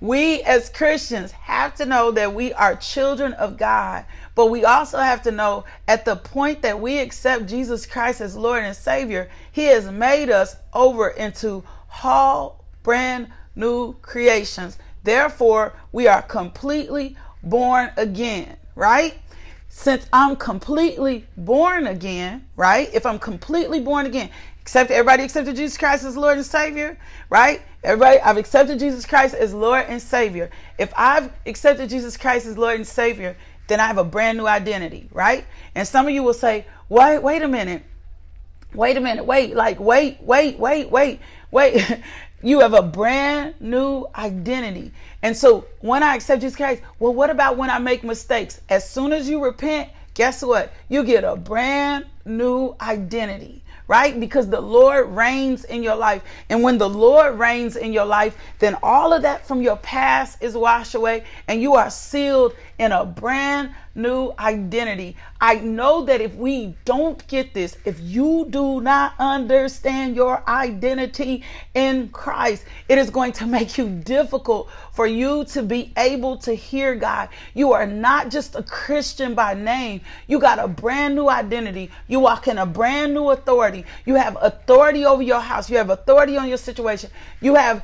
[0.01, 4.03] We as Christians have to know that we are children of God,
[4.35, 8.35] but we also have to know at the point that we accept Jesus Christ as
[8.35, 11.63] Lord and Savior, He has made us over into
[11.93, 14.77] whole brand new creations.
[15.03, 19.13] Therefore, we are completely born again, right?
[19.69, 22.89] Since I'm completely born again, right?
[22.93, 24.29] If I'm completely born again,
[24.61, 26.97] accept everybody accepted Jesus Christ as Lord and Savior,
[27.29, 27.61] right?
[27.83, 30.49] Everybody, I've accepted Jesus Christ as Lord and Savior.
[30.79, 33.35] If I've accepted Jesus Christ as Lord and Savior,
[33.67, 35.45] then I have a brand new identity, right?
[35.75, 37.83] And some of you will say, wait, wait a minute.
[38.73, 39.25] Wait a minute.
[39.25, 41.19] Wait, like, wait, wait, wait, wait,
[41.53, 42.01] wait.
[42.45, 44.91] You have a brand new identity.
[45.21, 48.59] And so when I accept Jesus Christ, well, what about when I make mistakes?
[48.67, 50.73] As soon as you repent, guess what?
[50.89, 54.19] You get a brand new identity right?
[54.19, 56.23] Because the Lord reigns in your life.
[56.49, 60.41] And when the Lord reigns in your life, then all of that from your past
[60.41, 65.15] is washed away and you are sealed in a brand new identity.
[65.39, 71.43] I know that if we don't get this, if you do not understand your identity
[71.73, 76.53] in Christ, it is going to make you difficult for you to be able to
[76.53, 77.29] hear God.
[77.53, 81.91] You are not just a Christian by name, you got a brand new identity.
[82.07, 83.85] You walk in a brand new authority.
[84.05, 87.09] You have authority over your house, you have authority on your situation,
[87.41, 87.83] you have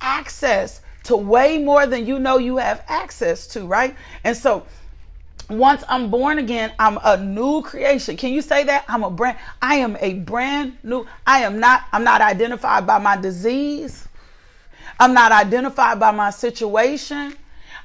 [0.00, 3.96] access to way more than you know you have access to, right?
[4.24, 4.66] And so,
[5.48, 8.16] once I'm born again, I'm a new creation.
[8.16, 8.84] Can you say that?
[8.88, 12.98] I'm a brand I am a brand new I am not I'm not identified by
[12.98, 14.06] my disease.
[15.00, 17.34] I'm not identified by my situation.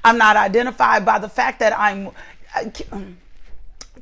[0.04, 2.10] I'm not identified by the fact that I'm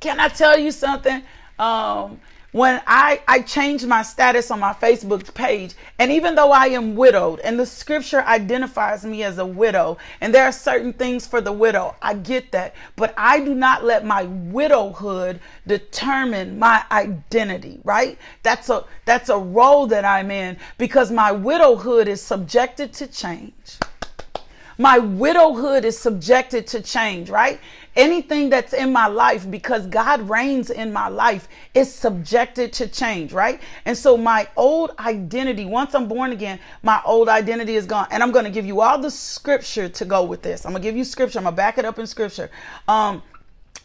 [0.00, 1.22] Can I tell you something?
[1.58, 2.20] Um
[2.52, 6.94] when I, I changed my status on my Facebook page, and even though I am
[6.94, 11.40] widowed, and the scripture identifies me as a widow, and there are certain things for
[11.40, 17.80] the widow, I get that, but I do not let my widowhood determine my identity,
[17.84, 18.18] right?
[18.42, 23.78] That's a that's a role that I'm in because my widowhood is subjected to change.
[24.78, 27.60] My widowhood is subjected to change, right?
[27.94, 33.32] Anything that's in my life, because God reigns in my life, is subjected to change,
[33.32, 33.60] right?
[33.84, 38.06] And so my old identity, once I'm born again, my old identity is gone.
[38.10, 40.64] And I'm going to give you all the scripture to go with this.
[40.64, 41.38] I'm going to give you scripture.
[41.38, 42.50] I'm going to back it up in scripture.
[42.88, 43.22] Um,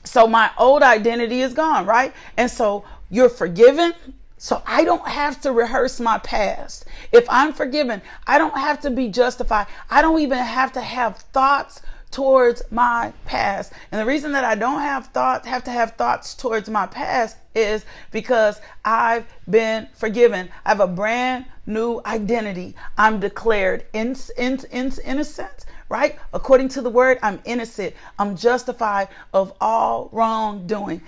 [0.05, 2.13] so my old identity is gone, right?
[2.37, 3.93] And so you're forgiven.
[4.37, 6.85] So I don't have to rehearse my past.
[7.11, 9.67] If I'm forgiven, I don't have to be justified.
[9.89, 13.73] I don't even have to have thoughts towards my past.
[13.91, 17.37] And the reason that I don't have thoughts, have to have thoughts towards my past
[17.53, 20.49] is because I've been forgiven.
[20.65, 22.75] I have a brand new identity.
[22.97, 26.17] I'm declared in, in, in, innocent, right?
[26.33, 27.93] According to the word, I'm innocent.
[28.17, 31.01] I'm justified of all wrongdoing.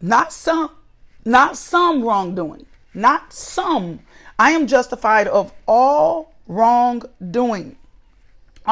[0.00, 0.70] Not some,
[1.24, 4.00] not some wrongdoing, not some.
[4.38, 7.76] I am justified of all wrongdoing.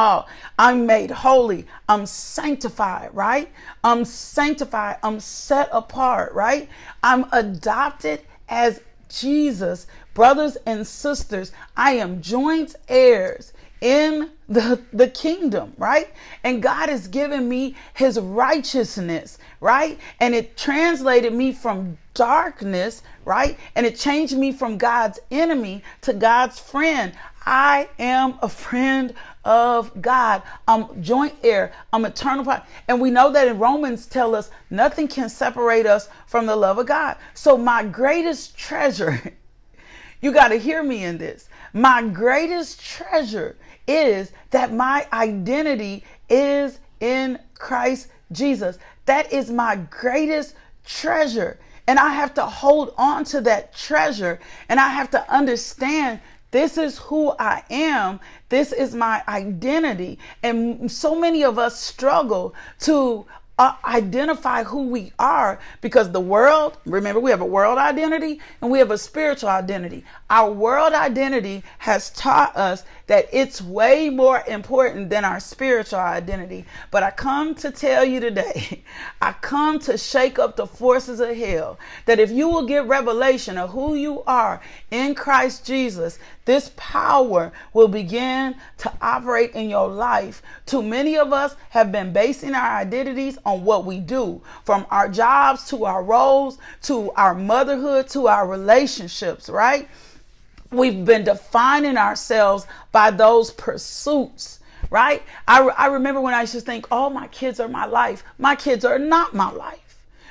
[0.00, 1.66] Oh, I'm made holy.
[1.88, 3.50] I'm sanctified, right?
[3.82, 4.98] I'm sanctified.
[5.02, 6.68] I'm set apart, right?
[7.02, 9.88] I'm adopted as Jesus.
[10.14, 16.08] Brothers and sisters, I am joint heirs in the, the kingdom, right?
[16.44, 19.98] And God has given me his righteousness, right?
[20.20, 23.58] And it translated me from darkness, right?
[23.74, 27.12] And it changed me from God's enemy to God's friend.
[27.44, 29.14] I am a friend
[29.48, 30.42] of God.
[30.68, 31.72] I'm joint heir.
[31.90, 32.44] I'm eternal.
[32.86, 36.76] And we know that in Romans tell us nothing can separate us from the love
[36.76, 37.16] of God.
[37.32, 39.32] So my greatest treasure,
[40.20, 41.48] you got to hear me in this.
[41.72, 43.56] My greatest treasure
[43.86, 48.78] is that my identity is in Christ Jesus.
[49.06, 51.58] That is my greatest treasure.
[51.86, 54.40] And I have to hold on to that treasure.
[54.68, 58.20] And I have to understand this is who I am.
[58.48, 60.18] This is my identity.
[60.42, 63.26] And so many of us struggle to
[63.58, 68.70] uh, identify who we are because the world, remember, we have a world identity and
[68.70, 70.04] we have a spiritual identity.
[70.30, 76.66] Our world identity has taught us that it's way more important than our spiritual identity.
[76.92, 78.84] But I come to tell you today,
[79.20, 83.58] I come to shake up the forces of hell that if you will get revelation
[83.58, 84.60] of who you are
[84.92, 90.40] in Christ Jesus, this power will begin to operate in your life.
[90.64, 95.10] Too many of us have been basing our identities on what we do, from our
[95.10, 99.90] jobs to our roles to our motherhood to our relationships, right?
[100.70, 105.22] We've been defining ourselves by those pursuits, right?
[105.46, 108.24] I, I remember when I used to think, oh, my kids are my life.
[108.38, 109.88] My kids are not my life.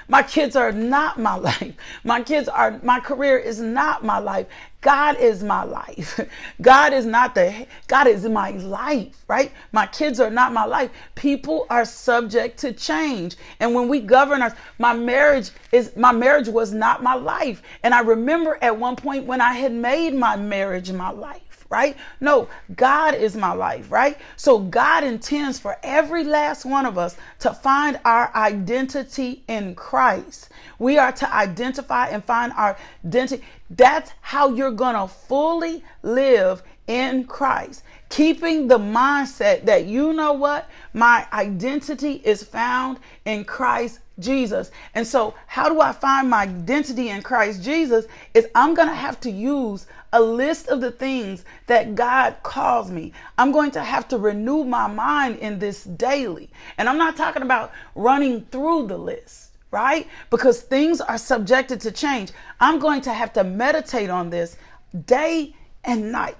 [0.09, 1.75] My kids are not my life.
[2.03, 4.47] My kids are, my career is not my life.
[4.87, 6.17] God is my life.
[6.61, 9.51] God is not the, God is my life, right?
[9.73, 10.91] My kids are not my life.
[11.13, 13.35] People are subject to change.
[13.59, 17.61] And when we govern our, my marriage is, my marriage was not my life.
[17.83, 21.97] And I remember at one point when I had made my marriage my life right?
[22.21, 24.17] No, God is my life, right?
[24.37, 30.47] So God intends for every last one of us to find our identity in Christ.
[30.79, 33.43] We are to identify and find our identity.
[33.69, 37.83] That's how you're going to fully live in Christ.
[38.09, 40.69] Keeping the mindset that you know what?
[40.93, 44.71] My identity is found in Christ Jesus.
[44.95, 48.05] And so, how do I find my identity in Christ Jesus?
[48.33, 52.89] Is I'm going to have to use a list of the things that God calls
[52.89, 53.11] me.
[53.37, 56.49] I'm going to have to renew my mind in this daily.
[56.77, 60.07] And I'm not talking about running through the list right?
[60.29, 62.31] Because things are subjected to change.
[62.59, 64.57] I'm going to have to meditate on this
[65.05, 66.37] day and night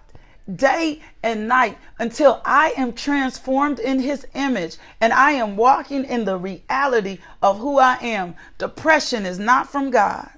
[0.55, 6.25] day and night until I am transformed in his image and I am walking in
[6.25, 8.35] the reality of who I am.
[8.57, 10.29] Depression is not from God.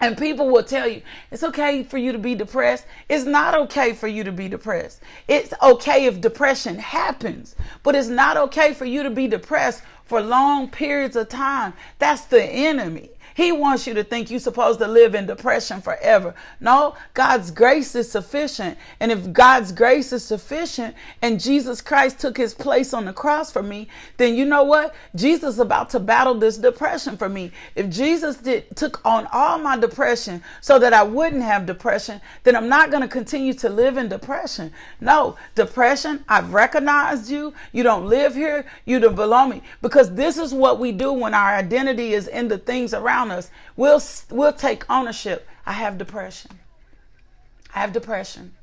[0.00, 1.02] And people will tell you
[1.32, 2.86] it's okay for you to be depressed.
[3.08, 5.00] It's not okay for you to be depressed.
[5.26, 10.22] It's okay if depression happens, but it's not okay for you to be depressed for
[10.22, 11.74] long periods of time.
[11.98, 13.10] That's the enemy.
[13.38, 16.34] He wants you to think you're supposed to live in depression forever.
[16.58, 18.76] No, God's grace is sufficient.
[18.98, 23.52] And if God's grace is sufficient and Jesus Christ took his place on the cross
[23.52, 23.86] for me,
[24.16, 24.92] then you know what?
[25.14, 27.52] Jesus is about to battle this depression for me.
[27.76, 32.56] If Jesus did took on all my depression so that I wouldn't have depression, then
[32.56, 34.72] I'm not going to continue to live in depression.
[35.00, 37.54] No, depression, I've recognized you.
[37.70, 38.66] You don't live here.
[38.84, 39.62] You don't belong me.
[39.80, 43.38] Because this is what we do when our identity is in the things around around
[43.38, 45.46] us, we'll, we'll take ownership.
[45.66, 46.52] I have depression.
[47.74, 48.54] I have depression.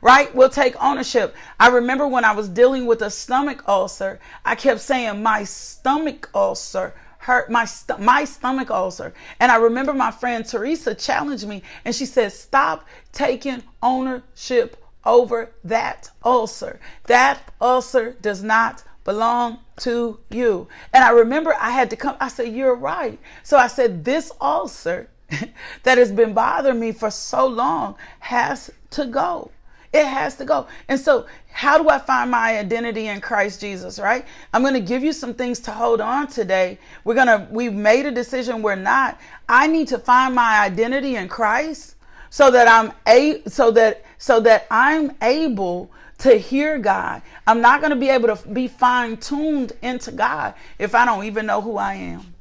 [0.00, 0.34] Right?
[0.34, 1.34] We'll take ownership.
[1.58, 6.30] I remember when I was dealing with a stomach ulcer, I kept saying, My stomach
[6.34, 9.14] ulcer hurt my st- my stomach ulcer.
[9.40, 15.50] And I remember my friend Teresa challenged me and she said, "Stop taking ownership over
[15.64, 16.78] that ulcer.
[17.06, 20.68] That ulcer does not belong to you.
[20.92, 23.18] And I remember I had to come, I said, You're right.
[23.42, 25.08] So I said, This ulcer
[25.82, 29.50] that has been bothering me for so long has to go.
[29.92, 30.66] It has to go.
[30.88, 34.26] And so, how do I find my identity in Christ Jesus, right?
[34.52, 36.80] I'm going to give you some things to hold on today.
[37.04, 39.20] We're going to, we've made a decision we're not.
[39.48, 41.94] I need to find my identity in Christ
[42.28, 45.92] so that I'm a, so that, so that I'm able
[46.24, 47.20] to hear God.
[47.46, 51.24] I'm not going to be able to be fine tuned into God if I don't
[51.24, 52.34] even know who I am.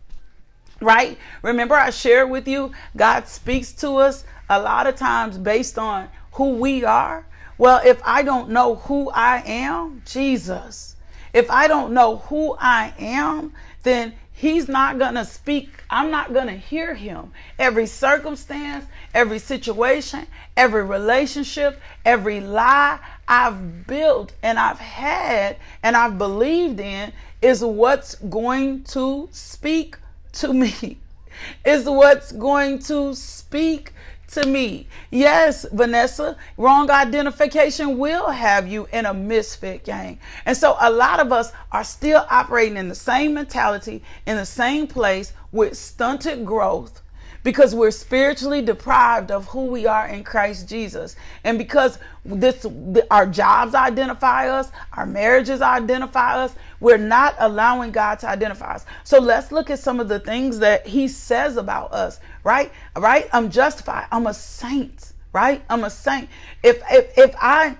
[0.79, 1.17] Right?
[1.41, 6.07] Remember, I shared with you, God speaks to us a lot of times based on
[6.31, 7.25] who we are.
[7.57, 10.95] Well, if I don't know who I am, Jesus,
[11.33, 13.51] if I don't know who I am,
[13.83, 14.13] then
[14.43, 15.83] He's not going to speak.
[15.89, 17.31] I'm not going to hear him.
[17.59, 20.27] Every circumstance, every situation,
[20.57, 22.99] every relationship, every lie
[23.33, 27.11] I've built and I've had and I've believed in
[27.41, 29.97] is what's going to speak
[30.33, 30.99] to me.
[31.65, 33.91] Is what's going to speak
[34.29, 34.87] to me.
[35.09, 40.19] Yes, Vanessa, wrong identification will have you in a misfit gang.
[40.45, 44.45] And so a lot of us are still operating in the same mentality, in the
[44.45, 47.02] same place with stunted growth
[47.43, 51.15] because we're spiritually deprived of who we are in Christ Jesus.
[51.43, 52.65] And because this
[53.11, 58.85] our jobs identify us, our marriages identify us, we're not allowing God to identify us.
[59.03, 62.71] So let's look at some of the things that he says about us, right?
[62.95, 63.29] Right?
[63.33, 64.07] I'm justified.
[64.11, 65.63] I'm a saint, right?
[65.69, 66.29] I'm a saint.
[66.63, 67.77] If if if I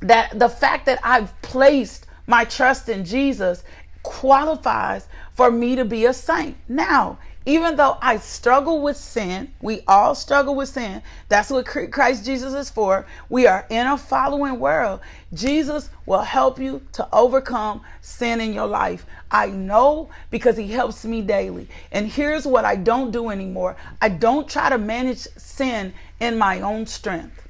[0.00, 3.62] that the fact that I've placed my trust in Jesus
[4.02, 6.56] qualifies for me to be a saint.
[6.68, 7.18] Now,
[7.50, 11.02] even though I struggle with sin, we all struggle with sin.
[11.28, 13.06] That's what Christ Jesus is for.
[13.28, 15.00] We are in a following world.
[15.34, 19.04] Jesus will help you to overcome sin in your life.
[19.32, 21.66] I know because he helps me daily.
[21.90, 26.60] And here's what I don't do anymore I don't try to manage sin in my
[26.60, 27.48] own strength.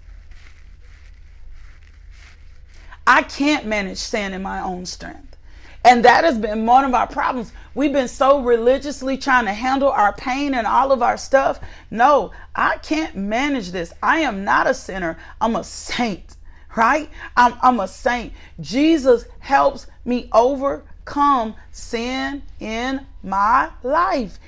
[3.07, 5.30] I can't manage sin in my own strength.
[5.85, 7.53] And that has been one of our problems.
[7.75, 11.61] We've been so religiously trying to handle our pain and all of our stuff.
[11.91, 13.93] No, I can't manage this.
[14.03, 15.17] I am not a sinner.
[15.41, 16.37] I'm a saint,
[16.77, 17.09] right?
[17.37, 18.35] I'm, I'm a saint.
[18.61, 24.39] Jesus helps me overcome sin in my life.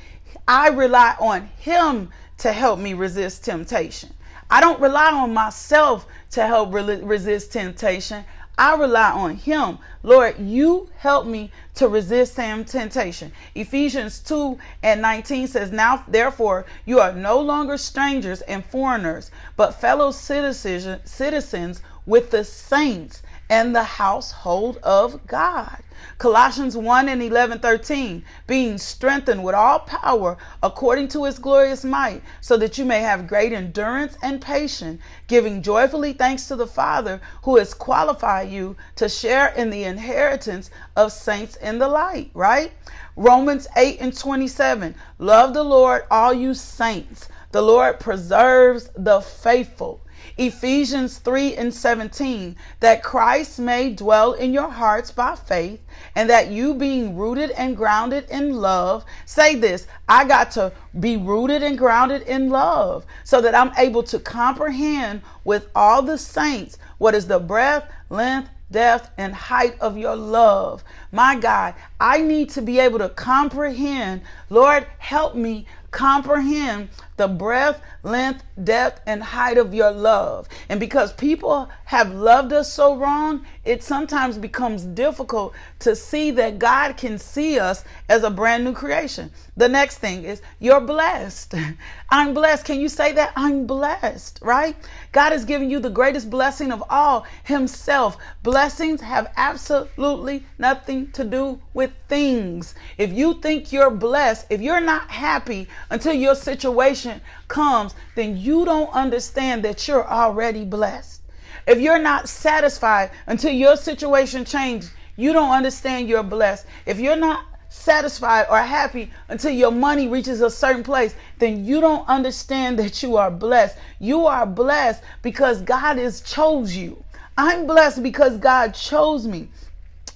[0.46, 4.10] I rely on Him to help me resist temptation.
[4.50, 8.24] I don't rely on myself to help re- resist temptation.
[8.58, 9.78] I rely on Him.
[10.02, 13.32] Lord, you help me to resist Sam temptation.
[13.54, 19.80] Ephesians 2 and 19 says, Now therefore you are no longer strangers and foreigners, but
[19.80, 23.22] fellow citizens, citizens with the saints
[23.52, 25.76] and the household of God.
[26.16, 32.22] Colossians 1 and 11 13, being strengthened with all power according to his glorious might,
[32.40, 37.20] so that you may have great endurance and patience, giving joyfully thanks to the Father
[37.42, 42.72] who has qualified you to share in the inheritance of saints in the light, right?
[43.16, 47.28] Romans 8 and 27, love the Lord, all you saints.
[47.50, 50.01] The Lord preserves the faithful.
[50.36, 55.80] Ephesians 3 and 17, that Christ may dwell in your hearts by faith,
[56.14, 61.16] and that you being rooted and grounded in love, say this I got to be
[61.16, 66.78] rooted and grounded in love so that I'm able to comprehend with all the saints
[66.98, 70.82] what is the breadth, length, depth, and height of your love.
[71.12, 74.22] My God, I need to be able to comprehend.
[74.50, 76.88] Lord, help me comprehend
[77.22, 80.48] the breadth, length, depth, and height of your love.
[80.68, 86.58] And because people have loved us so wrong, it sometimes becomes difficult to see that
[86.58, 89.30] God can see us as a brand new creation.
[89.56, 91.54] The next thing is you're blessed.
[92.10, 92.64] I'm blessed.
[92.64, 93.32] Can you say that?
[93.36, 94.74] I'm blessed, right?
[95.12, 98.16] God has given you the greatest blessing of all, Himself.
[98.42, 102.74] Blessings have absolutely nothing to do with things.
[102.98, 107.11] If you think you're blessed, if you're not happy until your situation
[107.48, 111.20] comes, then you don't understand that you're already blessed.
[111.66, 116.66] If you're not satisfied until your situation changes, you don't understand you're blessed.
[116.86, 121.80] If you're not satisfied or happy until your money reaches a certain place, then you
[121.80, 123.76] don't understand that you are blessed.
[123.98, 127.02] You are blessed because God has chose you.
[127.36, 129.48] I'm blessed because God chose me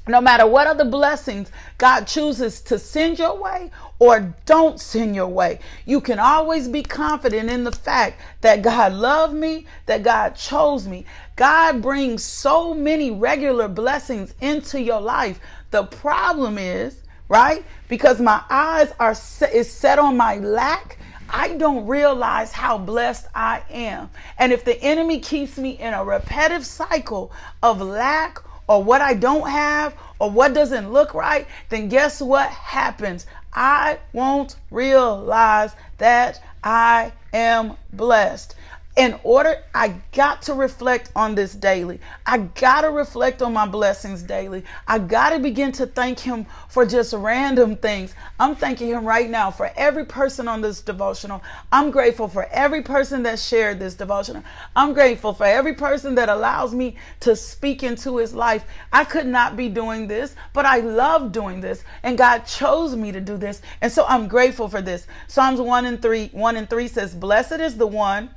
[0.09, 5.27] no matter what other blessings God chooses to send your way or don't send your
[5.27, 10.37] way, you can always be confident in the fact that God loved me, that God
[10.37, 11.07] chose me.
[11.35, 15.41] God brings so many regular blessings into your life.
[15.73, 17.65] The problem is, right?
[17.89, 20.99] Because my eyes are set, is set on my lack.
[21.29, 24.11] I don't realize how blessed I am.
[24.39, 27.33] And if the enemy keeps me in a repetitive cycle
[27.65, 28.39] of lack
[28.69, 33.27] or what I don't have or what doesn't look right, then guess what happens?
[33.53, 38.55] I won't realize that I am blessed
[38.97, 42.01] in order, I got to reflect on this daily.
[42.25, 44.65] I got to reflect on my blessings daily.
[44.89, 48.15] I got to begin to thank Him for just random things.
[48.41, 51.43] I'm thanking Him right now for every person on this devotional.
[51.71, 54.43] I'm grateful for every person that shared this devotional.
[54.75, 58.65] I'm grateful for every person that allows me to speak into his life.
[58.95, 63.13] I could not be doing this, but I love doing this, and God chose me
[63.13, 63.61] to do this.
[63.83, 65.07] And so I'm grateful for this.
[65.29, 68.31] Psalms 1 and 3, 1 and 3 says, Blessed is the one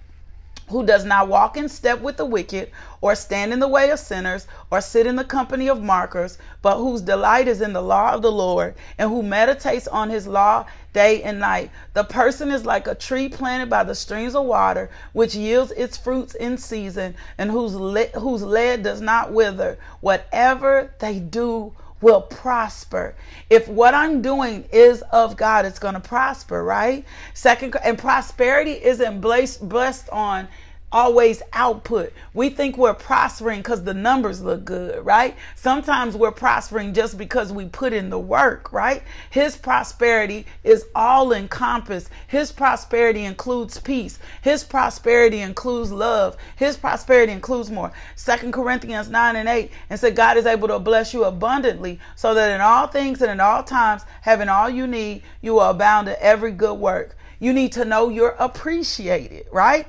[0.70, 4.00] who does not walk in step with the wicked, or stand in the way of
[4.00, 8.14] sinners, or sit in the company of mockers, but whose delight is in the law
[8.14, 11.72] of the Lord, and who meditates on his law day and night.
[11.94, 15.98] The person is like a tree planted by the streams of water, which yields its
[15.98, 19.78] fruits in season, and whose, le- whose lead does not wither.
[20.02, 23.16] Whatever they do will prosper.
[23.50, 27.06] If what I'm doing is of God, it's going to prosper, right?
[27.34, 30.48] Second, and prosperity isn't blessed, blessed on
[30.92, 32.12] always output.
[32.34, 35.36] We think we're prospering because the numbers look good, right?
[35.56, 39.04] Sometimes we're prospering just because we put in the work, right?
[39.30, 42.10] His prosperity is all encompassed.
[42.28, 44.20] His prosperity includes peace.
[44.42, 46.38] His prosperity includes love.
[46.56, 47.92] His prosperity includes more.
[48.16, 52.34] Second Corinthians 9 and 8 and said, God is able to bless you abundantly so
[52.34, 56.08] that in all things and in all times, having all you need, you will abound
[56.08, 57.16] in every good work.
[57.40, 59.88] You need to know you're appreciated, right?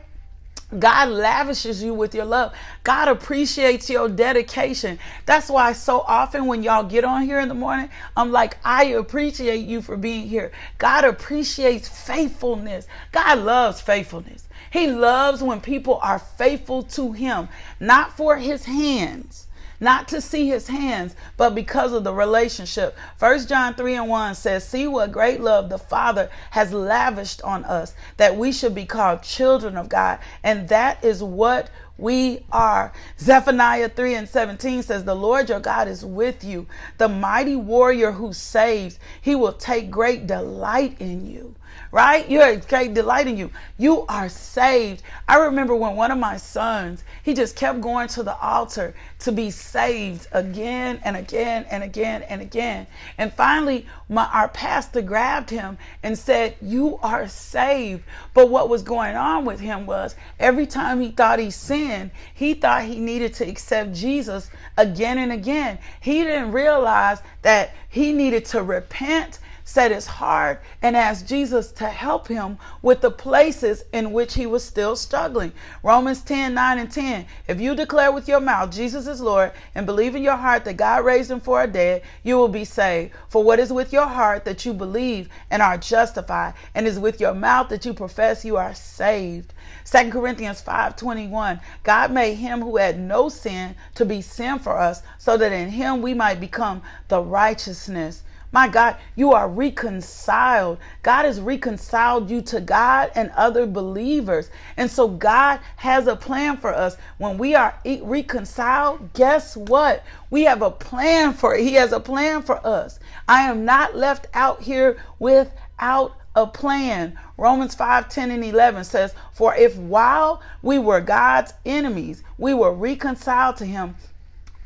[0.79, 2.55] God lavishes you with your love.
[2.85, 4.99] God appreciates your dedication.
[5.27, 8.85] That's why so often when y'all get on here in the morning, I'm like, I
[8.85, 10.53] appreciate you for being here.
[10.79, 12.87] God appreciates faithfulness.
[13.11, 14.47] God loves faithfulness.
[14.71, 17.49] He loves when people are faithful to Him,
[17.81, 19.49] not for His hands
[19.81, 22.97] not to see his hands, but because of the relationship.
[23.17, 27.65] First John 3 and 1 says, See what great love the Father has lavished on
[27.65, 30.19] us, that we should be called children of God.
[30.43, 32.93] And that is what we are.
[33.19, 36.67] Zephaniah 3 and 17 says, The Lord your God is with you,
[36.99, 38.99] the mighty warrior who saves.
[39.21, 41.55] He will take great delight in you
[41.93, 42.29] right?
[42.31, 43.51] You're delighting you.
[43.77, 45.03] You are saved.
[45.29, 49.33] I remember when one of my sons, he just kept going to the altar to
[49.33, 52.87] be saved again and again and again and again.
[53.19, 58.83] And finally, my our pastor grabbed him and said, "You are saved." But what was
[58.83, 63.35] going on with him was every time he thought he sinned, he thought he needed
[63.35, 65.79] to accept Jesus again and again.
[66.01, 69.39] He didn't realize that he needed to repent
[69.71, 74.45] set his heart and asked Jesus to help him with the places in which he
[74.45, 75.53] was still struggling.
[75.85, 77.25] Romans 10 9 and 10.
[77.47, 80.77] If you declare with your mouth Jesus is Lord and believe in your heart that
[80.77, 83.13] God raised him for a dead, you will be saved.
[83.29, 87.21] For what is with your heart that you believe and are justified, and is with
[87.21, 89.55] your mouth that you profess you are saved.
[89.85, 91.61] 2 Corinthians 5 21.
[91.85, 95.69] God made him who had no sin to be sin for us, so that in
[95.69, 100.79] him we might become the righteousness my God, you are reconciled.
[101.03, 104.51] God has reconciled you to God and other believers.
[104.77, 106.97] And so God has a plan for us.
[107.19, 110.05] When we are reconciled, guess what?
[110.31, 111.63] We have a plan for it.
[111.63, 112.99] He has a plan for us.
[113.29, 117.19] I am not left out here without a plan.
[117.37, 122.73] Romans 5 10 and 11 says, For if while we were God's enemies, we were
[122.75, 123.95] reconciled to him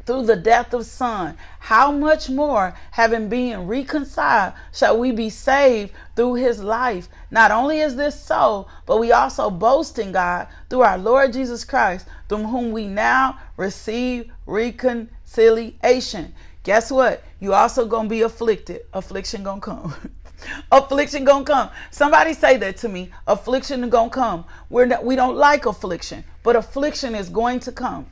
[0.06, 1.36] through the death of son.
[1.60, 7.08] How much more having been reconciled shall we be saved through his life?
[7.30, 11.64] Not only is this so but we also boast in god through our lord jesus
[11.64, 16.34] christ through whom we now receive reconciliation.
[16.62, 17.22] Guess what?
[17.40, 18.82] You also gonna be afflicted.
[18.92, 19.94] Affliction gonna come.
[20.72, 21.70] Affliction gonna come.
[21.90, 23.10] Somebody say that to me.
[23.26, 24.44] Affliction gonna come.
[24.70, 28.06] We're not, we don't like affliction but affliction is going to come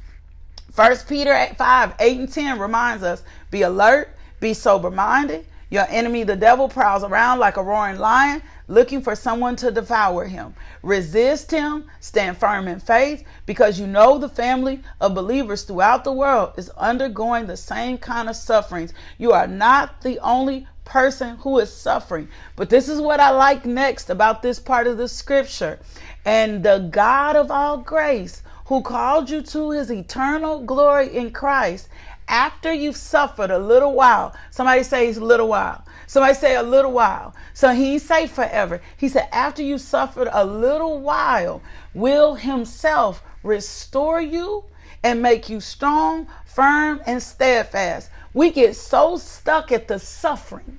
[0.72, 5.46] First Peter 5, 8 and 10 reminds us be alert, be sober minded.
[5.68, 10.26] Your enemy, the devil, prowls around like a roaring lion looking for someone to devour
[10.26, 10.54] him.
[10.82, 16.12] Resist him, stand firm in faith, because you know the family of believers throughout the
[16.12, 18.92] world is undergoing the same kind of sufferings.
[19.16, 22.28] You are not the only person who is suffering.
[22.56, 25.78] But this is what I like next about this part of the scripture.
[26.24, 31.88] And the God of all grace, who called you to his eternal glory in Christ
[32.28, 34.34] after you've suffered a little while.
[34.50, 35.84] Somebody say a little while.
[36.06, 37.34] Somebody say a little while.
[37.54, 38.80] So he ain't say forever.
[38.96, 41.62] He said, after you suffered a little while,
[41.94, 44.64] will himself restore you
[45.02, 48.10] and make you strong, firm, and steadfast.
[48.34, 50.78] We get so stuck at the suffering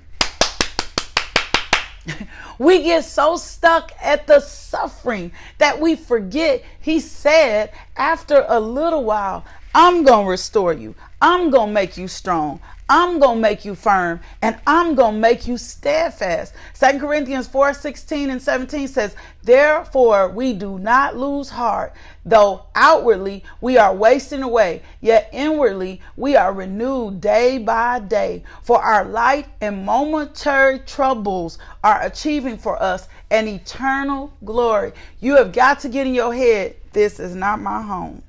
[2.60, 6.64] we get so stuck at the suffering that we forget.
[6.80, 9.46] He said after a little while
[9.76, 10.94] i'm going to restore you.
[11.22, 15.16] I'm going to make you strong I'm going to make you firm and I'm going
[15.16, 16.54] to make you steadfast.
[16.80, 21.94] 2 Corinthians 4 16 and 17 says, Therefore, we do not lose heart,
[22.26, 28.44] though outwardly we are wasting away, yet inwardly we are renewed day by day.
[28.62, 34.94] For our light and momentary troubles are achieving for us an eternal glory.
[35.20, 38.22] You have got to get in your head this is not my home.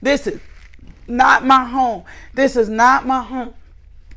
[0.00, 0.40] This is
[1.08, 2.04] not my home.
[2.32, 3.52] This is not my home.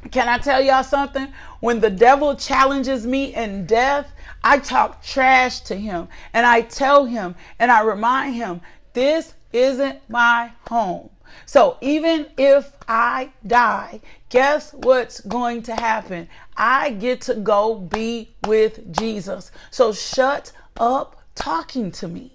[0.10, 1.32] Can I tell y'all something?
[1.60, 4.12] When the devil challenges me in death,
[4.43, 8.62] I talk trash to him and I tell him and I remind him,
[8.93, 11.10] this isn't my home.
[11.45, 16.28] So even if I die, guess what's going to happen?
[16.58, 19.52] I get to go be with Jesus.
[19.70, 22.31] So shut up talking to me.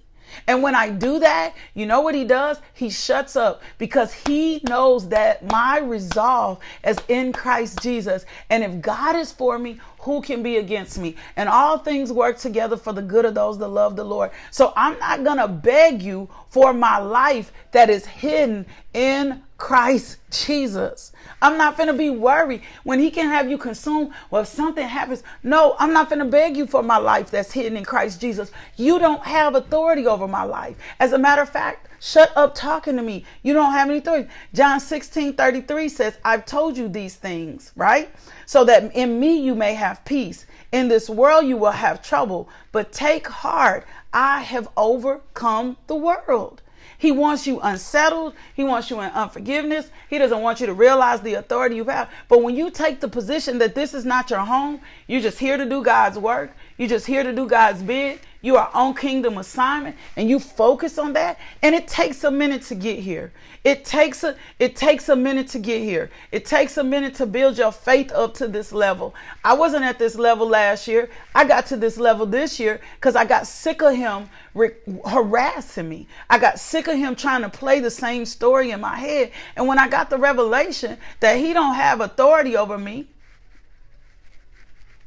[0.47, 2.59] And when I do that, you know what he does?
[2.75, 8.25] He shuts up because he knows that my resolve is in Christ Jesus.
[8.51, 11.17] And if God is for me, who can be against me?
[11.37, 14.31] And all things work together for the good of those that love the Lord.
[14.51, 20.19] So I'm not going to beg you for my life that is hidden in Christ
[20.31, 21.13] Jesus.
[21.41, 24.13] I'm not to be worried when he can have you consumed.
[24.31, 27.77] Well, if something happens, no, I'm not to beg you for my life that's hidden
[27.79, 28.51] in Christ Jesus.
[28.77, 30.77] You don't have authority over my life.
[31.01, 33.25] As a matter of fact, shut up talking to me.
[33.43, 34.29] You don't have any authority.
[34.53, 38.15] John 16 33 says, I've told you these things, right?
[38.45, 40.47] So that in me you may have peace.
[40.73, 43.87] In this world you will have trouble, but take heart.
[44.13, 46.61] I have overcome the world.
[46.99, 48.35] He wants you unsettled.
[48.55, 49.91] He wants you in unforgiveness.
[50.09, 52.11] He doesn't want you to realize the authority you have.
[52.29, 55.57] But when you take the position that this is not your home, you're just here
[55.57, 56.53] to do God's work.
[56.79, 58.21] You're just here to do God's bid.
[58.47, 61.41] You are on kingdom assignment and you focus on that.
[61.63, 63.33] And it takes a minute to get here.
[63.65, 66.13] It takes a it takes a minute to get here.
[66.31, 69.17] It takes a minute to build your faith up to this level.
[69.45, 71.11] I wasn't at this level last year.
[71.35, 75.89] I got to this level this year because I got sick of him re- harassing
[75.89, 76.07] me.
[76.31, 79.33] I got sick of him trying to play the same story in my head.
[79.57, 83.09] And when I got the revelation that he don't have authority over me,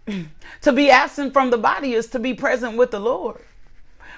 [0.62, 3.42] to be absent from the body is to be present with the Lord.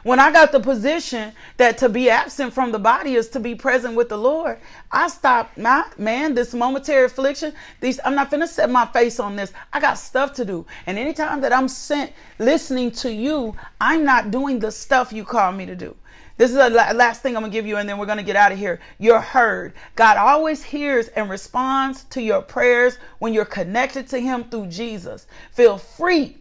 [0.04, 3.54] When I got the position that to be absent from the body is to be
[3.54, 4.58] present with the Lord,
[4.92, 7.54] I stopped my man, this momentary affliction.
[7.82, 9.54] These I'm not gonna set my face on this.
[9.72, 10.66] I got stuff to do.
[10.88, 15.52] And anytime that I'm sent listening to you, I'm not doing the stuff you call
[15.52, 15.96] me to do.
[16.42, 18.24] This is the last thing I'm going to give you, and then we're going to
[18.24, 18.80] get out of here.
[18.98, 19.74] You're heard.
[19.96, 25.28] God always hears and responds to your prayers when you're connected to Him through Jesus.
[25.52, 26.40] Feel free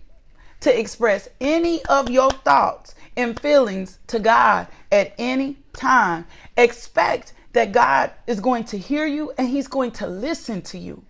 [0.61, 6.27] to express any of your thoughts and feelings to God at any time.
[6.57, 11.05] Expect that God is going to hear you and He's going to listen to you.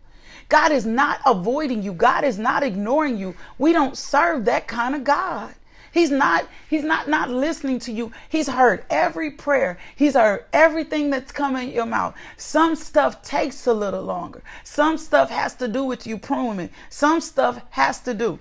[0.49, 1.93] God is not avoiding you.
[1.93, 3.37] God is not ignoring you.
[3.57, 5.55] We don't serve that kind of God.
[5.93, 8.13] He's not, he's not not listening to you.
[8.29, 9.79] He's heard every prayer.
[9.97, 12.15] He's heard everything that's coming in your mouth.
[12.37, 14.43] Some stuff takes a little longer.
[14.65, 16.71] Some stuff has to do with you pruning.
[16.89, 18.39] Some stuff has to do.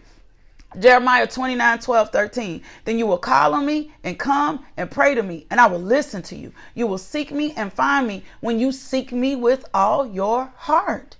[0.77, 2.61] Jeremiah 29, 12, 13.
[2.85, 5.81] Then you will call on me and come and pray to me, and I will
[5.81, 6.53] listen to you.
[6.75, 11.15] You will seek me and find me when you seek me with all your heart.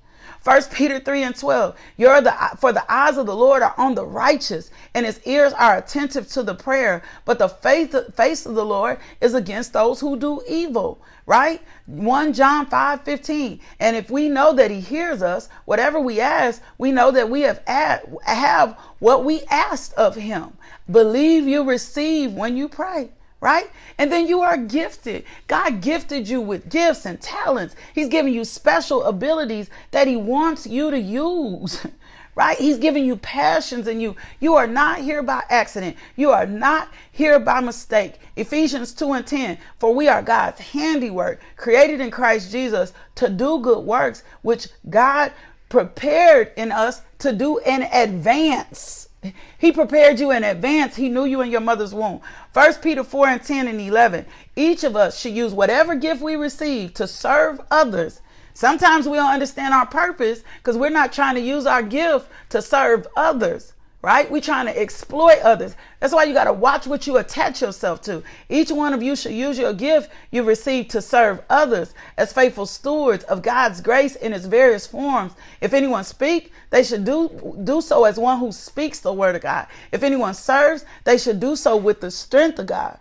[0.50, 1.76] First Peter 3 and 12.
[1.96, 5.54] You're the for the eyes of the Lord are on the righteous, and his ears
[5.54, 7.04] are attentive to the prayer.
[7.24, 11.04] But the faith, face of the Lord is against those who do evil.
[11.28, 11.62] Right?
[11.86, 13.60] 1 John 5 15.
[13.80, 17.42] And if we know that he hears us, whatever we ask, we know that we
[17.42, 20.58] have have what we asked of him.
[20.90, 23.12] Believe you receive when you pray
[23.42, 23.70] right?
[23.98, 25.24] And then you are gifted.
[25.48, 27.76] God gifted you with gifts and talents.
[27.96, 31.86] He's giving you special abilities that He wants you to use.
[32.36, 32.58] Right?
[32.58, 35.98] He's giving you passions and you you are not here by accident.
[36.16, 38.18] You are not here by mistake.
[38.38, 39.58] Ephesians 2 and 10.
[39.78, 45.34] For we are God's handiwork, created in Christ Jesus to do good works, which God
[45.68, 49.09] prepared in us to do in advance.
[49.58, 50.96] He prepared you in advance.
[50.96, 52.22] He knew you in your mother's womb.
[52.54, 54.26] First Peter 4 and 10 and 11.
[54.56, 58.22] Each of us should use whatever gift we receive to serve others.
[58.54, 62.62] Sometimes we don't understand our purpose because we're not trying to use our gift to
[62.62, 64.32] serve others right?
[64.32, 65.76] We're trying to exploit others.
[66.00, 68.24] That's why you got to watch what you attach yourself to.
[68.48, 72.66] Each one of you should use your gift you received to serve others as faithful
[72.66, 75.34] stewards of God's grace in its various forms.
[75.60, 79.42] If anyone speak, they should do, do so as one who speaks the word of
[79.42, 79.68] God.
[79.92, 82.98] If anyone serves, they should do so with the strength of God,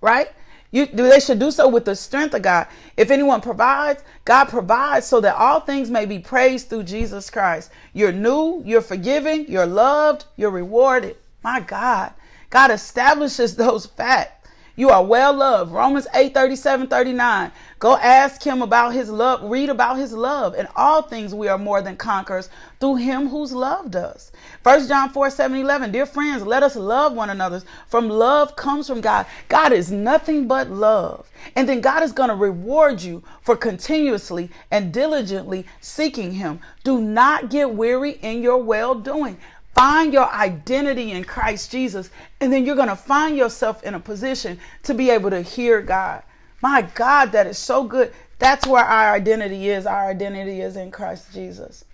[0.00, 0.30] right?
[0.70, 2.66] You, they should do so with the strength of God.
[2.96, 7.70] If anyone provides, God provides so that all things may be praised through Jesus Christ.
[7.94, 11.16] You're new, you're forgiven, you're loved, you're rewarded.
[11.42, 12.12] My God.
[12.50, 14.37] God establishes those facts.
[14.78, 15.72] You are well loved.
[15.72, 17.50] Romans 8 37 39.
[17.80, 19.42] Go ask him about his love.
[19.50, 20.54] Read about his love.
[20.54, 22.48] In all things, we are more than conquerors
[22.78, 24.30] through him who's loved us.
[24.62, 25.90] 1 John 4 7 11.
[25.90, 27.60] Dear friends, let us love one another.
[27.88, 29.26] From love comes from God.
[29.48, 31.28] God is nothing but love.
[31.56, 36.60] And then God is going to reward you for continuously and diligently seeking him.
[36.84, 39.38] Do not get weary in your well doing.
[39.78, 42.10] Find your identity in Christ Jesus,
[42.40, 45.80] and then you're going to find yourself in a position to be able to hear
[45.80, 46.24] God.
[46.60, 48.12] My God, that is so good.
[48.40, 49.86] That's where our identity is.
[49.86, 51.84] Our identity is in Christ Jesus.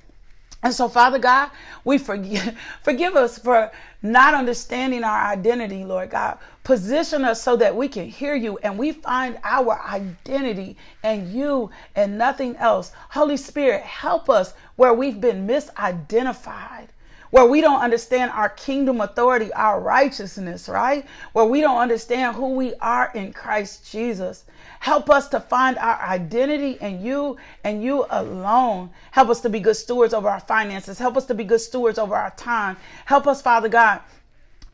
[0.63, 1.51] And so, Father God,
[1.85, 3.71] we forgive, forgive us for
[4.01, 6.39] not understanding our identity, Lord God.
[6.63, 11.71] Position us so that we can hear you and we find our identity in you
[11.95, 12.93] and nothing else.
[13.11, 16.89] Holy Spirit, help us where we've been misidentified
[17.35, 21.05] where we don't understand our kingdom authority, our righteousness, right?
[21.33, 24.45] Where we don't understand who we are in Christ Jesus.
[24.79, 28.91] Help us to find our identity in you and you alone.
[29.11, 31.01] Help us to be good stewards over our finances.
[31.01, 32.77] Help us to be good stewards over our time.
[33.05, 33.99] Help us, Father God,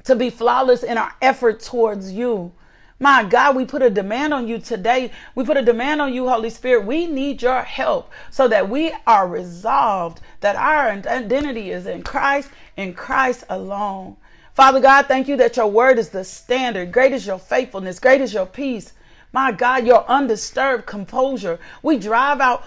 [0.05, 2.53] to be flawless in our effort towards you.
[3.03, 5.11] My God, we put a demand on you today.
[5.35, 6.85] We put a demand on you, Holy Spirit.
[6.85, 12.51] We need your help so that we are resolved that our identity is in Christ,
[12.77, 14.19] in Christ alone.
[14.53, 16.93] Father God, thank you that your word is the standard.
[16.93, 17.99] Great is your faithfulness.
[17.99, 18.93] Great is your peace.
[19.33, 21.59] My God, your undisturbed composure.
[21.83, 22.65] We drive out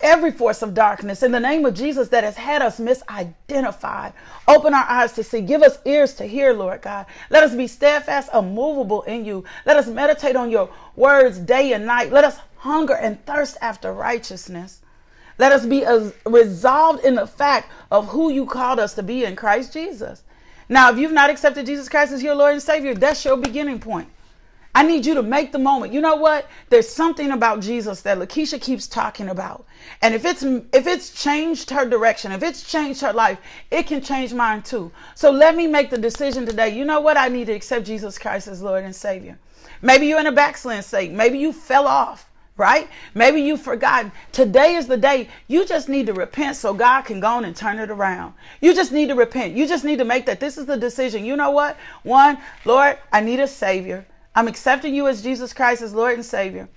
[0.00, 4.12] every force of darkness in the name of Jesus that has had us misidentified.
[4.46, 5.40] Open our eyes to see.
[5.40, 7.06] Give us ears to hear, Lord God.
[7.30, 9.44] Let us be steadfast, immovable in you.
[9.66, 12.12] Let us meditate on your words day and night.
[12.12, 14.80] Let us hunger and thirst after righteousness.
[15.38, 15.84] Let us be
[16.26, 20.22] resolved in the fact of who you called us to be in Christ Jesus.
[20.68, 23.78] Now, if you've not accepted Jesus Christ as your Lord and Savior, that's your beginning
[23.78, 24.08] point.
[24.78, 25.92] I need you to make the moment.
[25.92, 26.46] You know what?
[26.68, 29.66] There's something about Jesus that Lakeisha keeps talking about.
[30.02, 33.40] And if it's if it's changed her direction, if it's changed her life,
[33.72, 34.92] it can change mine too.
[35.16, 36.68] So let me make the decision today.
[36.68, 37.16] You know what?
[37.16, 39.36] I need to accept Jesus Christ as Lord and Savior.
[39.82, 41.10] Maybe you're in a backsliding state.
[41.10, 42.26] Maybe you fell off
[42.56, 42.88] right?
[43.14, 44.10] Maybe you've forgotten.
[44.32, 47.54] Today is the day you just need to repent so God can go on and
[47.54, 48.34] turn it around.
[48.60, 49.54] You just need to repent.
[49.54, 50.40] You just need to make that.
[50.40, 51.24] This is the decision.
[51.24, 51.76] You know what?
[52.02, 54.04] One, Lord, I need a Savior.
[54.38, 56.68] I'm accepting you as Jesus Christ as Lord and Savior.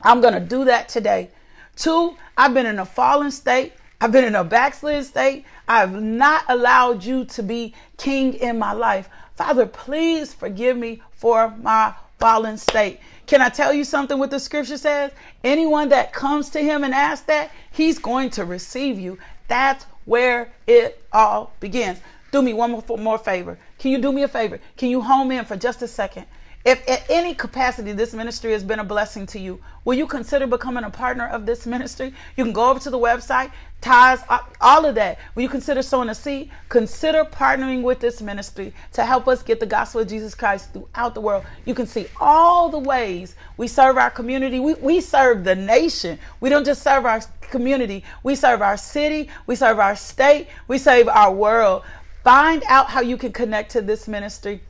[0.00, 1.28] I'm going to do that today.
[1.76, 3.74] Two, I've been in a fallen state.
[4.00, 5.44] I've been in a backslidden state.
[5.68, 9.10] I've not allowed you to be king in my life.
[9.34, 13.00] Father, please forgive me for my fallen state.
[13.26, 15.12] Can I tell you something what the scripture says?
[15.44, 19.18] Anyone that comes to him and asks that, he's going to receive you.
[19.46, 21.98] That's where it all begins.
[22.32, 23.58] Do me one more, more favor.
[23.78, 24.58] Can you do me a favor?
[24.78, 26.24] Can you home in for just a second?
[26.64, 30.46] If at any capacity this ministry has been a blessing to you, will you consider
[30.46, 32.14] becoming a partner of this ministry?
[32.36, 33.52] You can go over to the website,
[33.82, 34.20] ties,
[34.62, 35.18] all of that.
[35.34, 36.50] Will you consider sowing a seed?
[36.70, 41.14] Consider partnering with this ministry to help us get the gospel of Jesus Christ throughout
[41.14, 41.44] the world.
[41.66, 44.58] You can see all the ways we serve our community.
[44.58, 46.18] We, we serve the nation.
[46.40, 50.78] We don't just serve our community, we serve our city, we serve our state, we
[50.78, 51.82] serve our world.
[52.24, 54.62] Find out how you can connect to this ministry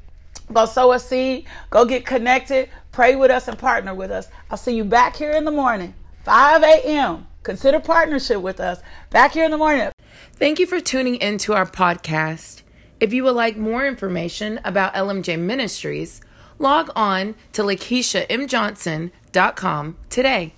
[0.52, 1.46] Go sow a seed.
[1.70, 2.68] Go get connected.
[2.92, 4.28] Pray with us and partner with us.
[4.50, 7.26] I'll see you back here in the morning, 5 a.m.
[7.42, 8.80] Consider partnership with us
[9.10, 9.90] back here in the morning.
[10.32, 12.62] Thank you for tuning into our podcast.
[13.00, 16.20] If you would like more information about LMJ Ministries,
[16.58, 20.54] log on to LakeishaMJohnson.com today.